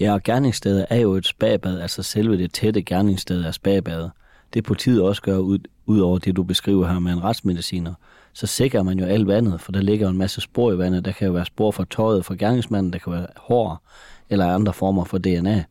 Ja, 0.00 0.12
og 0.12 0.22
gerningsstedet 0.22 0.86
er 0.90 0.96
jo 0.96 1.12
et 1.12 1.26
spabad, 1.26 1.80
altså 1.80 2.02
selve 2.02 2.38
det 2.38 2.52
tætte 2.52 2.82
gerningssted 2.82 3.44
er 3.44 3.50
spabadet. 3.50 4.10
Det 4.54 4.64
politiet 4.64 5.02
også 5.02 5.22
gør 5.22 5.38
ud, 5.38 5.58
ud 5.86 6.00
over 6.00 6.18
det, 6.18 6.36
du 6.36 6.42
beskriver 6.42 6.88
her 6.88 6.98
med 6.98 7.12
en 7.12 7.24
retsmediciner, 7.24 7.94
så 8.32 8.46
sikrer 8.46 8.82
man 8.82 8.98
jo 8.98 9.06
alt 9.06 9.26
vandet, 9.26 9.60
for 9.60 9.72
der 9.72 9.80
ligger 9.80 10.08
en 10.08 10.18
masse 10.18 10.40
spor 10.40 10.72
i 10.72 10.78
vandet. 10.78 11.04
Der 11.04 11.12
kan 11.12 11.26
jo 11.26 11.32
være 11.32 11.44
spor 11.44 11.70
fra 11.70 11.84
tøjet 11.90 12.24
fra 12.24 12.34
gerningsmanden, 12.34 12.92
der 12.92 12.98
kan 12.98 13.12
være 13.12 13.26
hår 13.36 13.82
eller 14.30 14.54
andre 14.54 14.72
former 14.72 15.04
for 15.04 15.18
DNA. 15.18 15.64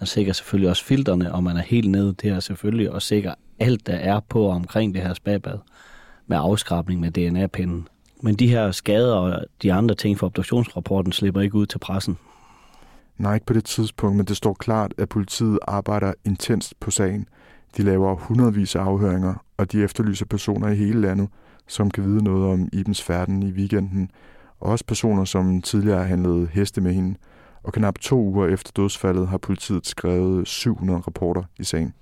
Man 0.00 0.06
sikrer 0.06 0.32
selvfølgelig 0.32 0.70
også 0.70 0.84
filterne, 0.84 1.34
og 1.34 1.42
man 1.42 1.56
er 1.56 1.62
helt 1.62 1.90
nede 1.90 2.12
til 2.12 2.28
at 2.28 2.42
selvfølgelig 2.42 2.90
og 2.90 3.02
sikre 3.02 3.34
alt, 3.58 3.86
der 3.86 3.92
er 3.96 4.20
på 4.20 4.42
og 4.42 4.54
omkring 4.54 4.94
det 4.94 5.02
her 5.02 5.14
spabad 5.14 5.58
med 6.26 6.36
afskrabning 6.40 7.00
med 7.00 7.10
DNA-pinden. 7.10 7.88
Men 8.22 8.34
de 8.34 8.48
her 8.48 8.70
skader 8.70 9.14
og 9.14 9.44
de 9.62 9.72
andre 9.72 9.94
ting 9.94 10.18
fra 10.18 10.26
obduktionsrapporten 10.26 11.12
slipper 11.12 11.40
ikke 11.40 11.54
ud 11.54 11.66
til 11.66 11.78
pressen. 11.78 12.18
Nej, 13.18 13.34
ikke 13.34 13.46
på 13.46 13.52
det 13.52 13.64
tidspunkt, 13.64 14.16
men 14.16 14.26
det 14.26 14.36
står 14.36 14.54
klart, 14.54 14.94
at 14.98 15.08
politiet 15.08 15.58
arbejder 15.62 16.12
intenst 16.24 16.80
på 16.80 16.90
sagen. 16.90 17.28
De 17.76 17.82
laver 17.82 18.14
hundredvis 18.14 18.76
af 18.76 18.80
afhøringer, 18.80 19.34
og 19.56 19.72
de 19.72 19.82
efterlyser 19.82 20.26
personer 20.26 20.68
i 20.68 20.76
hele 20.76 21.00
landet, 21.00 21.28
som 21.66 21.90
kan 21.90 22.04
vide 22.04 22.24
noget 22.24 22.52
om 22.52 22.68
Ibens 22.72 23.02
færden 23.02 23.42
i 23.42 23.50
weekenden, 23.50 24.10
og 24.60 24.70
også 24.70 24.84
personer, 24.84 25.24
som 25.24 25.62
tidligere 25.62 25.98
har 25.98 26.04
handlet 26.04 26.48
heste 26.48 26.80
med 26.80 26.92
hende. 26.92 27.14
Og 27.62 27.72
knap 27.72 27.98
to 27.98 28.20
uger 28.20 28.46
efter 28.46 28.72
dødsfaldet 28.76 29.28
har 29.28 29.38
politiet 29.38 29.86
skrevet 29.86 30.48
700 30.48 31.00
rapporter 31.00 31.42
i 31.58 31.64
sagen. 31.64 31.94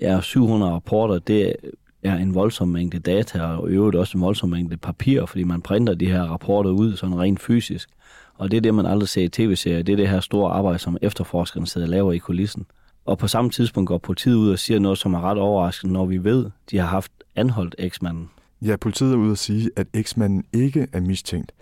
Ja, 0.00 0.20
700 0.20 0.72
rapporter, 0.72 1.18
det 1.18 1.56
er 2.02 2.16
en 2.16 2.34
voldsom 2.34 2.68
mængde 2.68 2.98
data, 2.98 3.42
og 3.42 3.70
i 3.70 3.72
øvrigt 3.72 3.96
også 3.96 4.18
en 4.18 4.22
voldsom 4.22 4.48
mængde 4.50 4.76
papir, 4.76 5.26
fordi 5.26 5.44
man 5.44 5.62
printer 5.62 5.94
de 5.94 6.06
her 6.06 6.22
rapporter 6.22 6.70
ud 6.70 6.96
sådan 6.96 7.18
rent 7.18 7.40
fysisk. 7.40 7.88
Og 8.38 8.50
det 8.50 8.56
er 8.56 8.60
det, 8.60 8.74
man 8.74 8.86
aldrig 8.86 9.08
ser 9.08 9.22
i 9.22 9.28
tv-serier. 9.28 9.82
Det 9.82 9.92
er 9.92 9.96
det 9.96 10.08
her 10.08 10.20
store 10.20 10.52
arbejde, 10.52 10.78
som 10.78 10.96
efterforskerne 11.02 11.66
sidder 11.66 11.86
og 11.86 11.90
laver 11.90 12.12
i 12.12 12.18
kulissen. 12.18 12.66
Og 13.04 13.18
på 13.18 13.28
samme 13.28 13.50
tidspunkt 13.50 13.88
går 13.88 13.98
politiet 13.98 14.34
ud 14.34 14.50
og 14.50 14.58
siger 14.58 14.78
noget, 14.78 14.98
som 14.98 15.14
er 15.14 15.20
ret 15.20 15.38
overraskende, 15.38 15.92
når 15.92 16.06
vi 16.06 16.24
ved, 16.24 16.50
de 16.70 16.78
har 16.78 16.86
haft 16.86 17.12
anholdt 17.36 17.74
eksmanden. 17.78 18.30
Ja, 18.62 18.76
politiet 18.76 19.12
er 19.12 19.16
ude 19.16 19.32
at 19.32 19.38
sige, 19.38 19.70
at 19.76 19.86
eksmanden 19.94 20.44
ikke 20.52 20.86
er 20.92 21.00
mistænkt. 21.00 21.52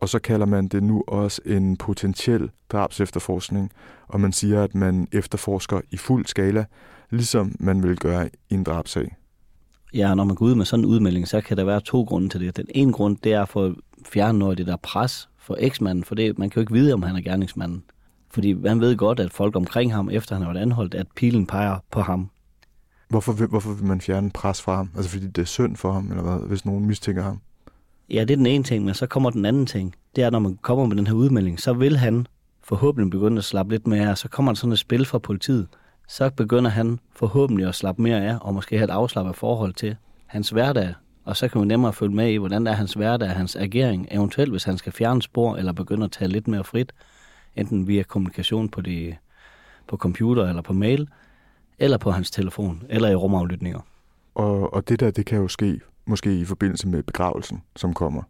Og 0.00 0.08
så 0.08 0.18
kalder 0.18 0.46
man 0.46 0.68
det 0.68 0.82
nu 0.82 1.04
også 1.08 1.40
en 1.44 1.76
potentiel 1.76 2.50
drabsefterforskning, 2.72 3.70
og 4.08 4.20
man 4.20 4.32
siger, 4.32 4.62
at 4.62 4.74
man 4.74 5.08
efterforsker 5.12 5.80
i 5.90 5.96
fuld 5.96 6.26
skala, 6.26 6.64
ligesom 7.10 7.56
man 7.60 7.82
vil 7.82 7.96
gøre 7.96 8.30
i 8.50 8.54
en 8.54 8.64
drabsag. 8.64 9.16
Ja, 9.94 10.14
når 10.14 10.24
man 10.24 10.36
går 10.36 10.46
ud 10.46 10.54
med 10.54 10.64
sådan 10.64 10.84
en 10.84 10.90
udmelding, 10.90 11.28
så 11.28 11.40
kan 11.40 11.56
der 11.56 11.64
være 11.64 11.80
to 11.80 12.02
grunde 12.02 12.28
til 12.28 12.40
det. 12.40 12.56
Den 12.56 12.66
ene 12.74 12.92
grund, 12.92 13.16
det 13.24 13.32
er 13.32 13.44
for 13.44 13.64
at 13.64 13.72
fjerne 14.08 14.38
noget 14.38 14.52
af 14.52 14.56
det 14.56 14.66
der 14.66 14.76
pres 14.76 15.28
for 15.46 15.56
eksmanden, 15.58 16.04
for 16.04 16.14
det, 16.14 16.38
man 16.38 16.50
kan 16.50 16.56
jo 16.56 16.60
ikke 16.60 16.72
vide, 16.72 16.94
om 16.94 17.02
han 17.02 17.16
er 17.16 17.20
gerningsmanden. 17.20 17.82
Fordi 18.30 18.52
man 18.52 18.80
ved 18.80 18.96
godt, 18.96 19.20
at 19.20 19.32
folk 19.32 19.56
omkring 19.56 19.94
ham, 19.94 20.10
efter 20.10 20.34
han 20.34 20.44
har 20.44 20.52
været 20.52 20.62
anholdt, 20.62 20.94
at 20.94 21.06
pilen 21.16 21.46
peger 21.46 21.78
på 21.90 22.00
ham. 22.00 22.30
Hvorfor 23.08 23.32
vil, 23.32 23.46
hvorfor 23.46 23.72
vil 23.72 23.84
man 23.84 24.00
fjerne 24.00 24.30
pres 24.30 24.62
fra 24.62 24.76
ham? 24.76 24.90
Altså 24.96 25.10
fordi 25.10 25.26
det 25.26 25.42
er 25.42 25.46
synd 25.46 25.76
for 25.76 25.92
ham, 25.92 26.10
eller 26.10 26.22
hvad, 26.22 26.48
hvis 26.48 26.64
nogen 26.64 26.86
mistænker 26.86 27.22
ham? 27.22 27.40
Ja, 28.10 28.20
det 28.20 28.30
er 28.30 28.36
den 28.36 28.46
ene 28.46 28.64
ting, 28.64 28.84
men 28.84 28.94
så 28.94 29.06
kommer 29.06 29.30
den 29.30 29.44
anden 29.44 29.66
ting. 29.66 29.94
Det 30.16 30.24
er, 30.24 30.30
når 30.30 30.38
man 30.38 30.58
kommer 30.62 30.86
med 30.86 30.96
den 30.96 31.06
her 31.06 31.14
udmelding, 31.14 31.60
så 31.60 31.72
vil 31.72 31.96
han 31.96 32.26
forhåbentlig 32.64 33.10
begynde 33.10 33.38
at 33.38 33.44
slappe 33.44 33.72
lidt 33.72 33.86
mere 33.86 34.10
af. 34.10 34.18
Så 34.18 34.28
kommer 34.28 34.52
der 34.52 34.56
sådan 34.56 34.72
et 34.72 34.78
spil 34.78 35.04
fra 35.04 35.18
politiet. 35.18 35.66
Så 36.08 36.30
begynder 36.30 36.70
han 36.70 36.98
forhåbentlig 37.12 37.68
at 37.68 37.74
slappe 37.74 38.02
mere 38.02 38.24
af, 38.24 38.38
og 38.40 38.54
måske 38.54 38.76
have 38.76 38.84
et 38.84 38.90
afslappet 38.90 39.36
forhold 39.36 39.74
til 39.74 39.96
hans 40.26 40.50
hverdag. 40.50 40.94
Og 41.26 41.36
så 41.36 41.48
kan 41.48 41.58
man 41.58 41.68
nemmere 41.68 41.92
følge 41.92 42.14
med 42.14 42.30
i, 42.30 42.36
hvordan 42.36 42.66
er 42.66 42.72
hans 42.72 42.92
hverdag, 42.92 43.30
hans 43.30 43.56
agering, 43.56 44.08
eventuelt 44.10 44.50
hvis 44.50 44.64
han 44.64 44.78
skal 44.78 44.92
fjerne 44.92 45.22
spor, 45.22 45.56
eller 45.56 45.72
begynde 45.72 46.04
at 46.04 46.12
tage 46.12 46.28
lidt 46.28 46.48
mere 46.48 46.64
frit, 46.64 46.92
enten 47.56 47.86
via 47.86 48.02
kommunikation 48.02 48.68
på, 48.68 48.80
det, 48.80 49.16
på 49.88 49.96
computer 49.96 50.48
eller 50.48 50.62
på 50.62 50.72
mail, 50.72 51.08
eller 51.78 51.98
på 51.98 52.10
hans 52.10 52.30
telefon, 52.30 52.82
eller 52.88 53.08
i 53.08 53.14
rumaflytninger. 53.14 53.80
Og, 54.34 54.74
og 54.74 54.88
det 54.88 55.00
der, 55.00 55.10
det 55.10 55.26
kan 55.26 55.38
jo 55.38 55.48
ske 55.48 55.80
måske 56.04 56.40
i 56.40 56.44
forbindelse 56.44 56.88
med 56.88 57.02
begravelsen, 57.02 57.62
som 57.76 57.94
kommer. 57.94 58.22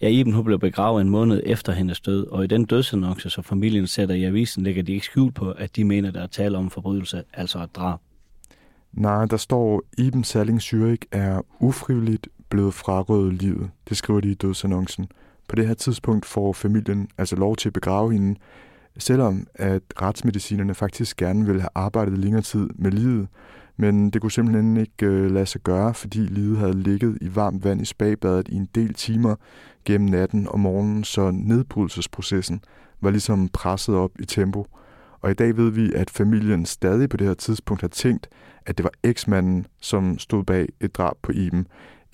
Ja, 0.00 0.08
Iben 0.08 0.32
hun 0.32 0.44
blev 0.44 0.58
begravet 0.58 1.00
en 1.00 1.10
måned 1.10 1.42
efter 1.44 1.72
hendes 1.72 2.00
død, 2.00 2.26
og 2.26 2.44
i 2.44 2.46
den 2.46 2.64
dødsannonce, 2.64 3.30
som 3.30 3.44
familien 3.44 3.86
sætter 3.86 4.14
i 4.14 4.24
avisen, 4.24 4.62
lægger 4.62 4.82
de 4.82 4.92
ikke 4.92 5.06
skjult 5.06 5.34
på, 5.34 5.50
at 5.50 5.76
de 5.76 5.84
mener, 5.84 6.10
der 6.10 6.22
er 6.22 6.26
tale 6.26 6.58
om 6.58 6.70
forbrydelse, 6.70 7.22
altså 7.32 7.62
et 7.62 7.76
drab. 7.76 8.00
Nej, 8.92 9.26
der 9.26 9.36
står, 9.36 9.82
Iben 9.98 10.24
Salling 10.24 10.60
Zürich 10.60 11.02
er 11.12 11.42
ufrivilligt 11.60 12.28
blevet 12.48 12.74
frarøvet 12.74 13.34
livet. 13.34 13.70
Det 13.88 13.96
skriver 13.96 14.20
de 14.20 14.30
i 14.30 14.34
dødsannoncen. 14.34 15.06
På 15.48 15.56
det 15.56 15.66
her 15.66 15.74
tidspunkt 15.74 16.26
får 16.26 16.52
familien 16.52 17.08
altså 17.18 17.36
lov 17.36 17.56
til 17.56 17.68
at 17.68 17.72
begrave 17.72 18.12
hende, 18.12 18.38
selvom 18.98 19.46
at 19.54 19.82
retsmedicinerne 20.02 20.74
faktisk 20.74 21.16
gerne 21.16 21.46
ville 21.46 21.60
have 21.60 21.68
arbejdet 21.74 22.18
længere 22.18 22.42
tid 22.42 22.68
med 22.74 22.90
livet, 22.90 23.28
Men 23.76 24.10
det 24.10 24.20
kunne 24.20 24.32
simpelthen 24.32 24.76
ikke 24.76 25.06
øh, 25.06 25.30
lade 25.30 25.46
sig 25.46 25.60
gøre, 25.60 25.94
fordi 25.94 26.18
livet 26.18 26.58
havde 26.58 26.82
ligget 26.82 27.18
i 27.20 27.34
varmt 27.34 27.64
vand 27.64 27.82
i 27.82 27.84
spagbadet 27.84 28.48
i 28.48 28.54
en 28.54 28.68
del 28.74 28.94
timer 28.94 29.34
gennem 29.84 30.08
natten 30.08 30.48
og 30.48 30.60
morgenen, 30.60 31.04
så 31.04 31.30
nedbrydelsesprocessen 31.30 32.60
var 33.00 33.10
ligesom 33.10 33.48
presset 33.48 33.94
op 33.94 34.10
i 34.18 34.24
tempo. 34.24 34.66
Og 35.20 35.30
i 35.30 35.34
dag 35.34 35.56
ved 35.56 35.70
vi, 35.70 35.92
at 35.92 36.10
familien 36.10 36.66
stadig 36.66 37.08
på 37.08 37.16
det 37.16 37.26
her 37.26 37.34
tidspunkt 37.34 37.80
har 37.80 37.88
tænkt, 37.88 38.28
at 38.66 38.78
det 38.78 38.84
var 38.84 38.92
eksmanden, 39.02 39.66
som 39.80 40.18
stod 40.18 40.44
bag 40.44 40.68
et 40.80 40.96
drab 40.96 41.16
på 41.22 41.32
Iben. 41.32 41.66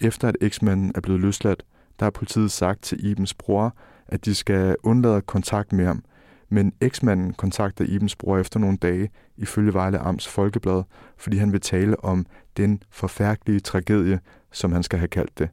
Efter 0.02 0.28
at 0.28 0.36
eksmanden 0.40 0.92
er 0.94 1.00
blevet 1.00 1.20
løsladt, 1.20 1.62
der 1.98 2.04
har 2.04 2.10
politiet 2.10 2.50
sagt 2.50 2.82
til 2.82 3.06
Ibens 3.06 3.34
bror, 3.34 3.76
at 4.06 4.24
de 4.24 4.34
skal 4.34 4.76
undlade 4.82 5.20
kontakt 5.20 5.72
med 5.72 5.86
ham. 5.86 6.02
Men 6.48 6.72
eksmanden 6.80 7.32
kontakter 7.32 7.84
Ibens 7.88 8.16
bror 8.16 8.38
efter 8.38 8.60
nogle 8.60 8.76
dage, 8.76 9.10
ifølge 9.36 9.74
Vejle 9.74 9.98
Amts 9.98 10.28
Folkeblad, 10.28 10.82
fordi 11.16 11.36
han 11.36 11.52
vil 11.52 11.60
tale 11.60 12.04
om 12.04 12.26
den 12.56 12.82
forfærdelige 12.90 13.60
tragedie, 13.60 14.20
som 14.52 14.72
han 14.72 14.82
skal 14.82 14.98
have 14.98 15.08
kaldt 15.08 15.38
det. 15.38 15.48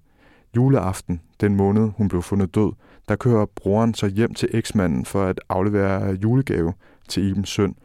Juleaften, 0.56 1.22
den 1.42 1.56
måned 1.56 1.92
hun 1.98 2.08
blev 2.08 2.22
fundet 2.22 2.56
død, 2.56 2.74
der 3.10 3.16
kører 3.16 3.46
broren 3.46 3.94
så 3.94 4.08
hjem 4.08 4.34
til 4.34 4.50
eksmanden 4.54 5.06
for 5.06 5.26
at 5.26 5.42
aflevere 5.50 6.14
julegave 6.14 6.74
til 7.08 7.30
Ibens 7.32 7.50
søn. 7.50 7.76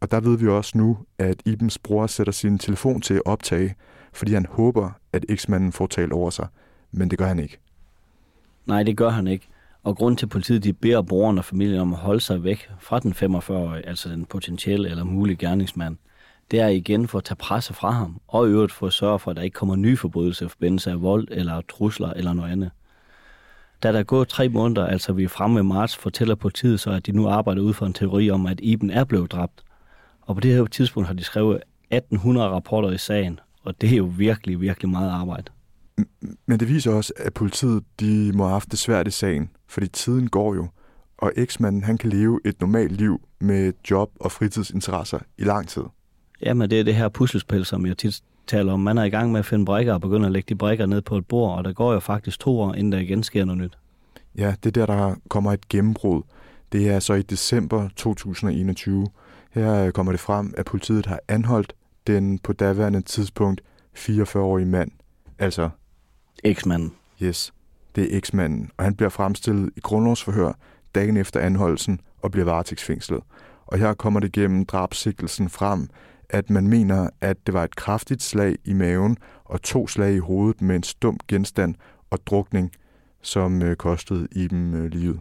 Og 0.00 0.10
der 0.10 0.20
ved 0.20 0.38
vi 0.38 0.48
også 0.48 0.78
nu, 0.78 0.98
at 1.18 1.42
Ibens 1.44 1.78
bror 1.78 2.06
sætter 2.06 2.32
sin 2.32 2.58
telefon 2.58 3.00
til 3.00 3.14
at 3.14 3.22
optage, 3.24 3.74
fordi 4.16 4.34
han 4.34 4.46
håber, 4.50 4.90
at 5.12 5.24
eksmanden 5.28 5.72
får 5.72 5.86
talt 5.86 6.12
over 6.12 6.30
sig. 6.30 6.46
Men 6.92 7.10
det 7.10 7.18
gør 7.18 7.26
han 7.26 7.38
ikke. 7.38 7.58
Nej, 8.66 8.82
det 8.82 8.96
gør 8.96 9.08
han 9.08 9.26
ikke. 9.26 9.48
Og 9.82 9.96
grund 9.96 10.16
til, 10.16 10.26
at 10.26 10.30
politiet 10.30 10.64
de 10.64 10.72
beder 10.72 11.02
broren 11.02 11.38
og 11.38 11.44
familien 11.44 11.80
om 11.80 11.92
at 11.92 11.98
holde 11.98 12.20
sig 12.20 12.44
væk 12.44 12.70
fra 12.80 12.98
den 12.98 13.12
45-årige, 13.12 13.86
altså 13.86 14.08
den 14.08 14.24
potentielle 14.24 14.90
eller 14.90 15.04
mulige 15.04 15.36
gerningsmand, 15.36 15.96
det 16.50 16.60
er 16.60 16.68
igen 16.68 17.08
for 17.08 17.18
at 17.18 17.24
tage 17.24 17.36
presse 17.36 17.74
fra 17.74 17.90
ham, 17.90 18.20
og 18.28 18.46
i 18.46 18.50
øvrigt 18.50 18.72
for 18.72 18.86
at 18.86 18.92
sørge 18.92 19.18
for, 19.18 19.30
at 19.30 19.36
der 19.36 19.42
ikke 19.42 19.54
kommer 19.54 19.76
nye 19.76 19.96
forbrydelser 19.96 20.46
i 20.46 20.48
forbindelse 20.48 20.90
af 20.90 21.02
vold 21.02 21.28
eller 21.30 21.60
trusler 21.60 22.12
eller 22.12 22.32
noget 22.32 22.52
andet. 22.52 22.70
Da 23.82 23.92
der 23.92 23.98
er 23.98 24.02
gået 24.02 24.28
tre 24.28 24.48
måneder, 24.48 24.86
altså 24.86 25.12
vi 25.12 25.24
er 25.24 25.28
fremme 25.28 25.60
i 25.60 25.62
marts, 25.62 25.96
fortæller 25.96 26.34
politiet 26.34 26.80
så, 26.80 26.90
at 26.90 27.06
de 27.06 27.12
nu 27.12 27.28
arbejder 27.28 27.62
ud 27.62 27.72
fra 27.72 27.86
en 27.86 27.92
teori 27.92 28.30
om, 28.30 28.46
at 28.46 28.60
Iben 28.62 28.90
er 28.90 29.04
blevet 29.04 29.32
dræbt. 29.32 29.64
Og 30.22 30.34
på 30.34 30.40
det 30.40 30.54
her 30.54 30.64
tidspunkt 30.64 31.06
har 31.06 31.14
de 31.14 31.24
skrevet 31.24 31.62
1800 31.90 32.48
rapporter 32.48 32.90
i 32.90 32.98
sagen, 32.98 33.40
og 33.66 33.80
det 33.80 33.92
er 33.92 33.96
jo 33.96 34.12
virkelig, 34.16 34.60
virkelig 34.60 34.90
meget 34.90 35.10
arbejde. 35.10 35.52
Men 36.46 36.60
det 36.60 36.68
viser 36.68 36.92
også, 36.92 37.12
at 37.16 37.34
politiet 37.34 37.84
de 38.00 38.32
må 38.34 38.44
have 38.44 38.52
haft 38.52 38.70
det 38.70 38.78
svært 38.78 39.08
i 39.08 39.10
sagen, 39.10 39.50
fordi 39.68 39.88
tiden 39.88 40.28
går 40.28 40.54
jo, 40.54 40.68
og 41.18 41.32
eksmanden 41.36 41.84
han 41.84 41.98
kan 41.98 42.10
leve 42.10 42.40
et 42.44 42.60
normalt 42.60 42.92
liv 42.92 43.20
med 43.40 43.72
job 43.90 44.10
og 44.20 44.32
fritidsinteresser 44.32 45.18
i 45.38 45.44
lang 45.44 45.68
tid. 45.68 45.82
Jamen, 46.42 46.70
det 46.70 46.80
er 46.80 46.84
det 46.84 46.94
her 46.94 47.08
puslespil, 47.08 47.64
som 47.64 47.86
jeg 47.86 47.98
tit 47.98 48.22
taler 48.46 48.72
om. 48.72 48.80
Man 48.80 48.98
er 48.98 49.04
i 49.04 49.08
gang 49.08 49.32
med 49.32 49.38
at 49.38 49.46
finde 49.46 49.64
brækker 49.64 49.94
og 49.94 50.00
begynder 50.00 50.26
at 50.26 50.32
lægge 50.32 50.46
de 50.48 50.54
brækker 50.54 50.86
ned 50.86 51.02
på 51.02 51.16
et 51.16 51.26
bord, 51.26 51.58
og 51.58 51.64
der 51.64 51.72
går 51.72 51.92
jo 51.92 52.00
faktisk 52.00 52.40
to 52.40 52.60
år, 52.60 52.74
inden 52.74 52.92
der 52.92 52.98
igen 52.98 53.22
sker 53.22 53.44
noget 53.44 53.62
nyt. 53.62 53.78
Ja, 54.38 54.54
det 54.62 54.76
er 54.76 54.86
der, 54.86 54.96
der 54.96 55.14
kommer 55.28 55.52
et 55.52 55.68
gennembrud. 55.68 56.22
Det 56.72 56.88
er 56.88 56.98
så 56.98 57.14
i 57.14 57.22
december 57.22 57.88
2021. 57.96 59.06
Her 59.50 59.90
kommer 59.90 60.12
det 60.12 60.20
frem, 60.20 60.54
at 60.56 60.64
politiet 60.64 61.06
har 61.06 61.20
anholdt 61.28 61.74
den 62.06 62.38
på 62.38 62.52
daværende 62.52 63.00
tidspunkt 63.00 63.62
44-årige 63.96 64.66
mand. 64.66 64.90
Altså... 65.38 65.70
Eksmanden. 66.44 66.92
Yes, 67.22 67.52
det 67.96 68.04
er 68.04 68.16
eksmanden, 68.16 68.70
og 68.76 68.84
han 68.84 68.94
bliver 68.94 69.10
fremstillet 69.10 69.70
i 69.76 69.80
grundlovsforhør 69.80 70.52
dagen 70.94 71.16
efter 71.16 71.40
anholdelsen 71.40 72.00
og 72.22 72.30
bliver 72.30 72.44
varetægtsfængslet. 72.44 73.20
Og 73.66 73.78
her 73.78 73.94
kommer 73.94 74.20
det 74.20 74.32
gennem 74.32 74.66
drabsigtelsen 74.66 75.48
frem, 75.48 75.88
at 76.30 76.50
man 76.50 76.68
mener, 76.68 77.10
at 77.20 77.36
det 77.46 77.54
var 77.54 77.64
et 77.64 77.76
kraftigt 77.76 78.22
slag 78.22 78.56
i 78.64 78.72
maven 78.72 79.16
og 79.44 79.62
to 79.62 79.86
slag 79.86 80.14
i 80.14 80.18
hovedet 80.18 80.62
med 80.62 80.76
en 80.76 80.82
stum 80.82 81.18
genstand 81.28 81.74
og 82.10 82.18
drukning, 82.26 82.72
som 83.22 83.62
øh, 83.62 83.76
kostede 83.76 84.28
i 84.32 84.46
dem 84.46 84.74
øh, 84.74 84.90
livet. 84.90 85.20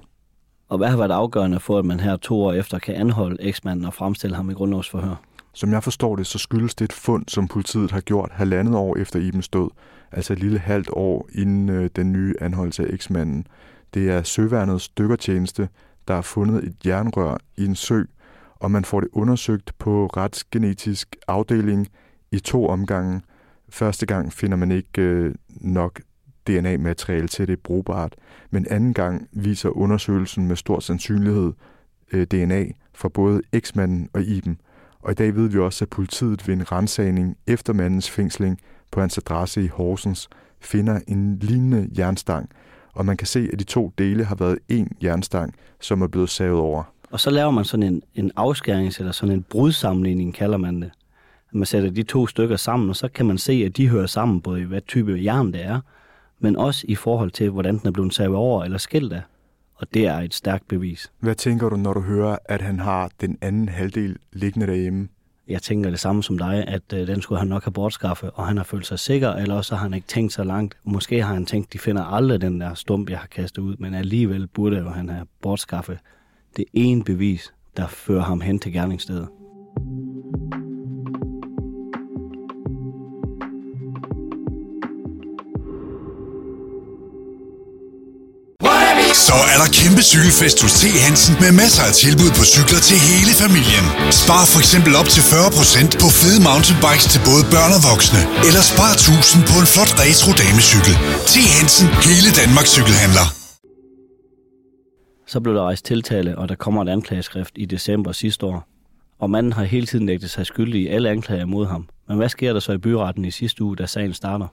Og 0.69 0.77
hvad 0.77 0.87
har 0.87 0.97
været 0.97 1.11
afgørende 1.11 1.59
for, 1.59 1.79
at 1.79 1.85
man 1.85 1.99
her 1.99 2.17
to 2.17 2.41
år 2.41 2.53
efter 2.53 2.79
kan 2.79 2.95
anholde 2.95 3.43
eksmanden 3.43 3.85
og 3.85 3.93
fremstille 3.93 4.35
ham 4.35 4.49
i 4.49 4.53
grundlovsforhør? 4.53 5.15
Som 5.55 5.71
jeg 5.71 5.83
forstår 5.83 6.15
det, 6.15 6.27
så 6.27 6.37
skyldes 6.37 6.75
det 6.75 6.85
et 6.85 6.93
fund, 6.93 7.25
som 7.27 7.47
politiet 7.47 7.91
har 7.91 8.01
gjort 8.01 8.31
halvandet 8.33 8.75
år 8.75 8.97
efter 8.97 9.19
Ibens 9.19 9.49
død, 9.49 9.69
altså 10.11 10.33
et 10.33 10.39
lille 10.39 10.59
halvt 10.59 10.89
år 10.93 11.29
inden 11.33 11.69
øh, 11.69 11.89
den 11.95 12.11
nye 12.11 12.33
anholdelse 12.41 12.83
af 12.83 12.93
eksmanden. 12.93 13.47
Det 13.93 14.09
er 14.09 14.23
Søværnets 14.23 14.89
dykkertjeneste, 14.89 15.69
der 16.07 16.13
har 16.13 16.21
fundet 16.21 16.63
et 16.63 16.75
jernrør 16.85 17.37
i 17.57 17.65
en 17.65 17.75
sø, 17.75 18.03
og 18.55 18.71
man 18.71 18.85
får 18.85 18.99
det 18.99 19.09
undersøgt 19.13 19.71
på 19.79 20.07
retsgenetisk 20.07 21.15
afdeling 21.27 21.87
i 22.31 22.39
to 22.39 22.67
omgange. 22.67 23.21
Første 23.69 24.05
gang 24.05 24.33
finder 24.33 24.57
man 24.57 24.71
ikke 24.71 25.01
øh, 25.01 25.35
nok 25.49 26.01
DNA-materiale 26.47 27.27
til 27.27 27.47
det 27.47 27.59
brugbart, 27.59 28.15
men 28.49 28.67
anden 28.69 28.93
gang 28.93 29.27
viser 29.31 29.69
undersøgelsen 29.69 30.47
med 30.47 30.55
stor 30.55 30.79
sandsynlighed 30.79 31.53
øh, 32.11 32.27
DNA 32.27 32.65
fra 32.93 33.09
både 33.09 33.41
eksmanden 33.53 34.09
og 34.13 34.23
Iben. 34.23 34.59
Og 35.05 35.11
i 35.11 35.15
dag 35.15 35.35
ved 35.35 35.49
vi 35.49 35.59
også, 35.59 35.85
at 35.85 35.89
politiet 35.89 36.47
ved 36.47 36.55
en 36.55 36.71
rensagning 36.71 37.37
efter 37.47 37.73
mandens 37.73 38.09
fængsling 38.09 38.59
på 38.91 38.99
hans 38.99 39.17
adresse 39.17 39.63
i 39.63 39.67
Horsens 39.67 40.29
finder 40.61 40.99
en 41.07 41.39
lignende 41.39 41.89
jernstang, 41.97 42.49
og 42.93 43.05
man 43.05 43.17
kan 43.17 43.27
se, 43.27 43.49
at 43.53 43.59
de 43.59 43.63
to 43.63 43.93
dele 43.97 44.25
har 44.25 44.35
været 44.35 44.59
en 44.69 44.91
jernstang, 45.03 45.55
som 45.81 46.01
er 46.01 46.07
blevet 46.07 46.29
savet 46.29 46.59
over. 46.59 46.83
Og 47.11 47.19
så 47.19 47.29
laver 47.29 47.51
man 47.51 47.65
sådan 47.65 47.83
en, 47.83 48.01
en 48.15 48.31
afskærings- 48.39 48.99
eller 48.99 49.11
sådan 49.11 49.35
en 49.35 49.43
brudsammenligning, 49.43 50.33
kalder 50.33 50.57
man 50.57 50.81
det. 50.81 50.91
Man 51.51 51.65
sætter 51.65 51.89
de 51.89 52.03
to 52.03 52.27
stykker 52.27 52.55
sammen, 52.55 52.89
og 52.89 52.95
så 52.95 53.07
kan 53.07 53.25
man 53.25 53.37
se, 53.37 53.63
at 53.65 53.77
de 53.77 53.89
hører 53.89 54.07
sammen, 54.07 54.41
både 54.41 54.61
i 54.61 54.63
hvad 54.63 54.81
type 54.87 55.19
jern 55.23 55.53
det 55.53 55.65
er, 55.65 55.79
men 56.39 56.55
også 56.55 56.85
i 56.89 56.95
forhold 56.95 57.31
til, 57.31 57.49
hvordan 57.49 57.77
den 57.77 57.87
er 57.87 57.91
blevet 57.91 58.13
savet 58.13 58.35
over 58.35 58.63
eller 58.63 58.77
skilt 58.77 59.13
af. 59.13 59.21
Og 59.75 59.93
det 59.93 60.07
er 60.07 60.17
et 60.17 60.33
stærkt 60.33 60.67
bevis. 60.67 61.11
Hvad 61.19 61.35
tænker 61.35 61.69
du, 61.69 61.75
når 61.75 61.93
du 61.93 62.01
hører, 62.01 62.37
at 62.45 62.61
han 62.61 62.79
har 62.79 63.09
den 63.21 63.37
anden 63.41 63.69
halvdel 63.69 64.17
liggende 64.33 64.67
derhjemme? 64.67 65.07
Jeg 65.47 65.61
tænker 65.61 65.89
det 65.89 65.99
samme 65.99 66.23
som 66.23 66.37
dig, 66.37 66.63
at 66.67 66.93
øh, 66.93 67.07
den 67.07 67.21
skulle 67.21 67.39
han 67.39 67.47
nok 67.47 67.63
have 67.63 67.71
bortskaffet, 67.71 68.31
og 68.33 68.47
han 68.47 68.57
har 68.57 68.63
følt 68.63 68.85
sig 68.85 68.99
sikker, 68.99 69.31
eller 69.31 69.55
også 69.55 69.75
har 69.75 69.83
han 69.83 69.93
ikke 69.93 70.07
tænkt 70.07 70.33
så 70.33 70.43
langt. 70.43 70.77
Måske 70.83 71.23
har 71.23 71.33
han 71.33 71.45
tænkt, 71.45 71.73
de 71.73 71.79
finder 71.79 72.03
aldrig 72.03 72.41
den 72.41 72.61
der 72.61 72.73
stump, 72.73 73.09
jeg 73.09 73.19
har 73.19 73.27
kastet 73.27 73.61
ud, 73.61 73.75
men 73.79 73.93
alligevel 73.93 74.47
burde 74.47 74.77
jo 74.77 74.89
han 74.89 75.09
have 75.09 75.25
bortskaffet 75.41 75.99
det 76.57 76.65
ene 76.73 77.03
bevis, 77.03 77.53
der 77.77 77.87
fører 77.87 78.23
ham 78.23 78.41
hen 78.41 78.59
til 78.59 78.73
gerningsstedet. 78.73 79.27
Så 89.27 89.35
er 89.51 89.57
der 89.61 89.69
kæmpe 89.79 90.01
cykelfest 90.13 90.57
hos 90.63 90.73
T. 90.79 90.83
Hansen 91.05 91.33
med 91.43 91.51
masser 91.63 91.83
af 91.89 91.93
tilbud 92.03 92.31
på 92.37 92.43
cykler 92.53 92.81
til 92.89 92.97
hele 93.09 93.31
familien. 93.43 93.85
Spar 94.21 94.43
for 94.53 94.59
eksempel 94.63 94.91
op 95.01 95.09
til 95.15 95.23
40% 95.31 96.01
på 96.03 96.07
fede 96.19 96.39
mountainbikes 96.47 97.05
til 97.13 97.21
både 97.29 97.43
børn 97.53 97.71
og 97.77 97.81
voksne. 97.91 98.21
Eller 98.47 98.63
spar 98.71 98.91
1000 98.93 99.41
på 99.51 99.55
en 99.63 99.67
flot 99.73 99.91
retro 100.01 100.31
damecykel. 100.41 100.95
T. 101.31 101.33
Hansen, 101.55 101.87
hele 102.07 102.29
Danmarks 102.41 102.71
cykelhandler. 102.77 103.27
Så 105.31 105.37
blev 105.43 105.53
der 105.57 105.63
rejst 105.69 105.85
tiltale, 105.91 106.31
og 106.41 106.45
der 106.51 106.57
kommer 106.63 106.79
et 106.85 106.89
anklageskrift 106.95 107.53
i 107.63 107.65
december 107.75 108.11
sidste 108.23 108.43
år. 108.51 108.59
Og 109.23 109.27
manden 109.33 109.53
har 109.57 109.63
hele 109.63 109.87
tiden 109.87 110.05
nægtet 110.05 110.29
sig 110.35 110.45
skyldig 110.45 110.81
i 110.81 110.87
alle 110.95 111.07
anklager 111.09 111.45
mod 111.55 111.65
ham. 111.73 111.83
Men 112.07 112.17
hvad 112.17 112.29
sker 112.29 112.53
der 112.53 112.59
så 112.59 112.71
i 112.71 112.77
byretten 112.77 113.25
i 113.25 113.31
sidste 113.31 113.63
uge, 113.63 113.75
da 113.75 113.85
sagen 113.85 114.13
starter? 114.13 114.47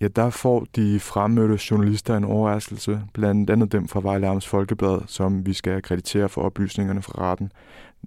Ja, 0.00 0.08
der 0.08 0.30
får 0.30 0.66
de 0.76 1.00
fremmødte 1.00 1.58
journalister 1.70 2.16
en 2.16 2.24
overraskelse, 2.24 3.02
blandt 3.12 3.50
andet 3.50 3.72
dem 3.72 3.88
fra 3.88 4.00
Vejle 4.00 4.28
Amts 4.28 4.48
Folkeblad, 4.48 5.00
som 5.06 5.46
vi 5.46 5.52
skal 5.52 5.82
kreditere 5.82 6.28
for 6.28 6.42
oplysningerne 6.42 7.02
fra 7.02 7.30
retten. 7.30 7.52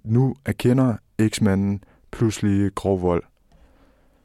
Nu 0.04 0.34
erkender 0.44 0.96
eksmanden 1.18 1.84
pludselig 2.10 2.74
grov 2.74 3.02
vold. 3.02 3.22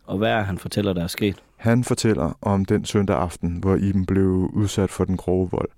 Og 0.06 0.18
hvad 0.18 0.30
er 0.30 0.42
han 0.42 0.58
fortæller, 0.58 0.94
der 0.94 1.04
er 1.04 1.08
sket? 1.08 1.44
Han 1.58 1.84
fortæller 1.84 2.38
om 2.42 2.66
den 2.66 2.86
søndag 2.86 3.18
aften, 3.18 3.58
hvor 3.58 3.76
Iben 3.76 4.06
blev 4.06 4.50
udsat 4.54 4.90
for 4.90 5.06
den 5.06 5.18
grove 5.18 5.50
vold. 5.52 5.70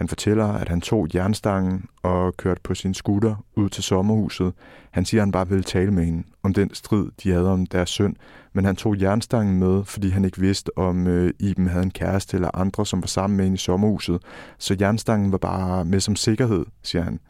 Han 0.00 0.08
fortæller, 0.08 0.46
at 0.46 0.68
han 0.68 0.80
tog 0.80 1.08
jernstangen 1.14 1.84
og 2.02 2.36
kørte 2.36 2.60
på 2.64 2.74
sin 2.74 2.94
scooter 2.94 3.44
ud 3.56 3.68
til 3.68 3.82
sommerhuset. 3.82 4.52
Han 4.90 5.04
siger, 5.04 5.20
at 5.20 5.26
han 5.26 5.32
bare 5.32 5.48
ville 5.48 5.64
tale 5.64 5.90
med 5.90 6.04
hende 6.04 6.22
om 6.42 6.54
den 6.54 6.74
strid, 6.74 7.10
de 7.22 7.30
havde 7.30 7.52
om 7.52 7.66
deres 7.66 7.90
søn, 7.90 8.16
men 8.52 8.64
han 8.64 8.76
tog 8.76 9.00
jernstangen 9.00 9.58
med, 9.58 9.84
fordi 9.84 10.08
han 10.08 10.24
ikke 10.24 10.40
vidste, 10.40 10.78
om 10.78 11.06
øh, 11.06 11.32
Iben 11.38 11.66
havde 11.66 11.82
en 11.82 11.90
kæreste 11.90 12.36
eller 12.36 12.50
andre, 12.54 12.86
som 12.86 13.02
var 13.02 13.06
sammen 13.06 13.36
med 13.36 13.44
hende 13.44 13.54
i 13.54 13.58
sommerhuset. 13.58 14.22
Så 14.58 14.76
jernstangen 14.80 15.32
var 15.32 15.38
bare 15.38 15.84
med 15.84 16.00
som 16.00 16.16
sikkerhed, 16.16 16.64
siger 16.82 17.02
han. 17.02 17.20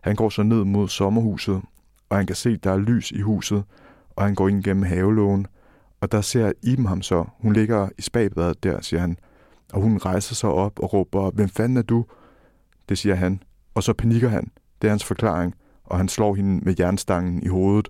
Han 0.00 0.16
går 0.16 0.28
så 0.28 0.42
ned 0.42 0.64
mod 0.64 0.88
sommerhuset, 0.88 1.62
og 2.08 2.16
han 2.16 2.26
kan 2.26 2.36
se, 2.36 2.50
at 2.50 2.64
der 2.64 2.72
er 2.72 2.78
lys 2.78 3.10
i 3.10 3.20
huset, 3.20 3.64
og 4.16 4.24
han 4.24 4.34
går 4.34 4.48
ind 4.48 4.64
gennem 4.64 4.82
havelågen, 4.82 5.46
og 6.00 6.12
der 6.12 6.20
ser 6.20 6.52
Iben 6.62 6.86
ham 6.86 7.02
så. 7.02 7.24
Hun 7.40 7.52
ligger 7.52 7.88
i 7.98 8.02
spagbadet 8.02 8.64
der, 8.64 8.80
siger 8.80 9.00
han. 9.00 9.16
Og 9.72 9.82
hun 9.82 9.98
rejser 9.98 10.34
sig 10.34 10.50
op 10.50 10.78
og 10.78 10.92
råber, 10.92 11.30
hvem 11.30 11.48
fanden 11.48 11.76
er 11.76 11.82
du? 11.82 12.04
Det 12.88 12.98
siger 12.98 13.14
han. 13.14 13.42
Og 13.74 13.82
så 13.82 13.92
panikker 13.92 14.28
han. 14.28 14.50
Det 14.82 14.88
er 14.88 14.92
hans 14.92 15.04
forklaring. 15.04 15.54
Og 15.84 15.96
han 15.96 16.08
slår 16.08 16.34
hende 16.34 16.64
med 16.64 16.74
jernstangen 16.78 17.42
i 17.42 17.48
hovedet. 17.48 17.88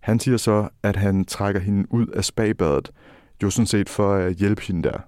Han 0.00 0.20
siger 0.20 0.36
så, 0.36 0.68
at 0.82 0.96
han 0.96 1.24
trækker 1.24 1.60
hende 1.60 1.92
ud 1.92 2.06
af 2.06 2.24
spagbadet, 2.24 2.90
jo 3.42 3.50
sådan 3.50 3.66
set 3.66 3.88
for 3.88 4.14
at 4.14 4.34
hjælpe 4.34 4.62
hende 4.62 4.82
der. 4.82 4.98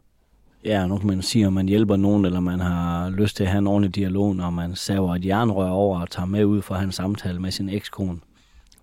Ja, 0.64 0.86
nu 0.86 0.98
kan 0.98 1.06
man 1.06 1.22
sige, 1.22 1.46
om 1.46 1.52
man 1.52 1.68
hjælper 1.68 1.96
nogen, 1.96 2.24
eller 2.24 2.40
man 2.40 2.60
har 2.60 3.10
lyst 3.10 3.36
til 3.36 3.44
at 3.44 3.50
have 3.50 3.58
en 3.58 3.66
ordentlig 3.66 3.94
dialog, 3.94 4.36
når 4.36 4.50
man 4.50 4.74
saver 4.74 5.14
et 5.14 5.24
jernrør 5.24 5.70
over 5.70 6.00
og 6.00 6.10
tager 6.10 6.26
med 6.26 6.44
ud 6.44 6.62
for 6.62 6.74
at 6.74 6.80
have 6.80 6.86
en 6.86 6.92
samtale 6.92 7.40
med 7.40 7.50
sin 7.50 7.68
ekskone. 7.68 8.18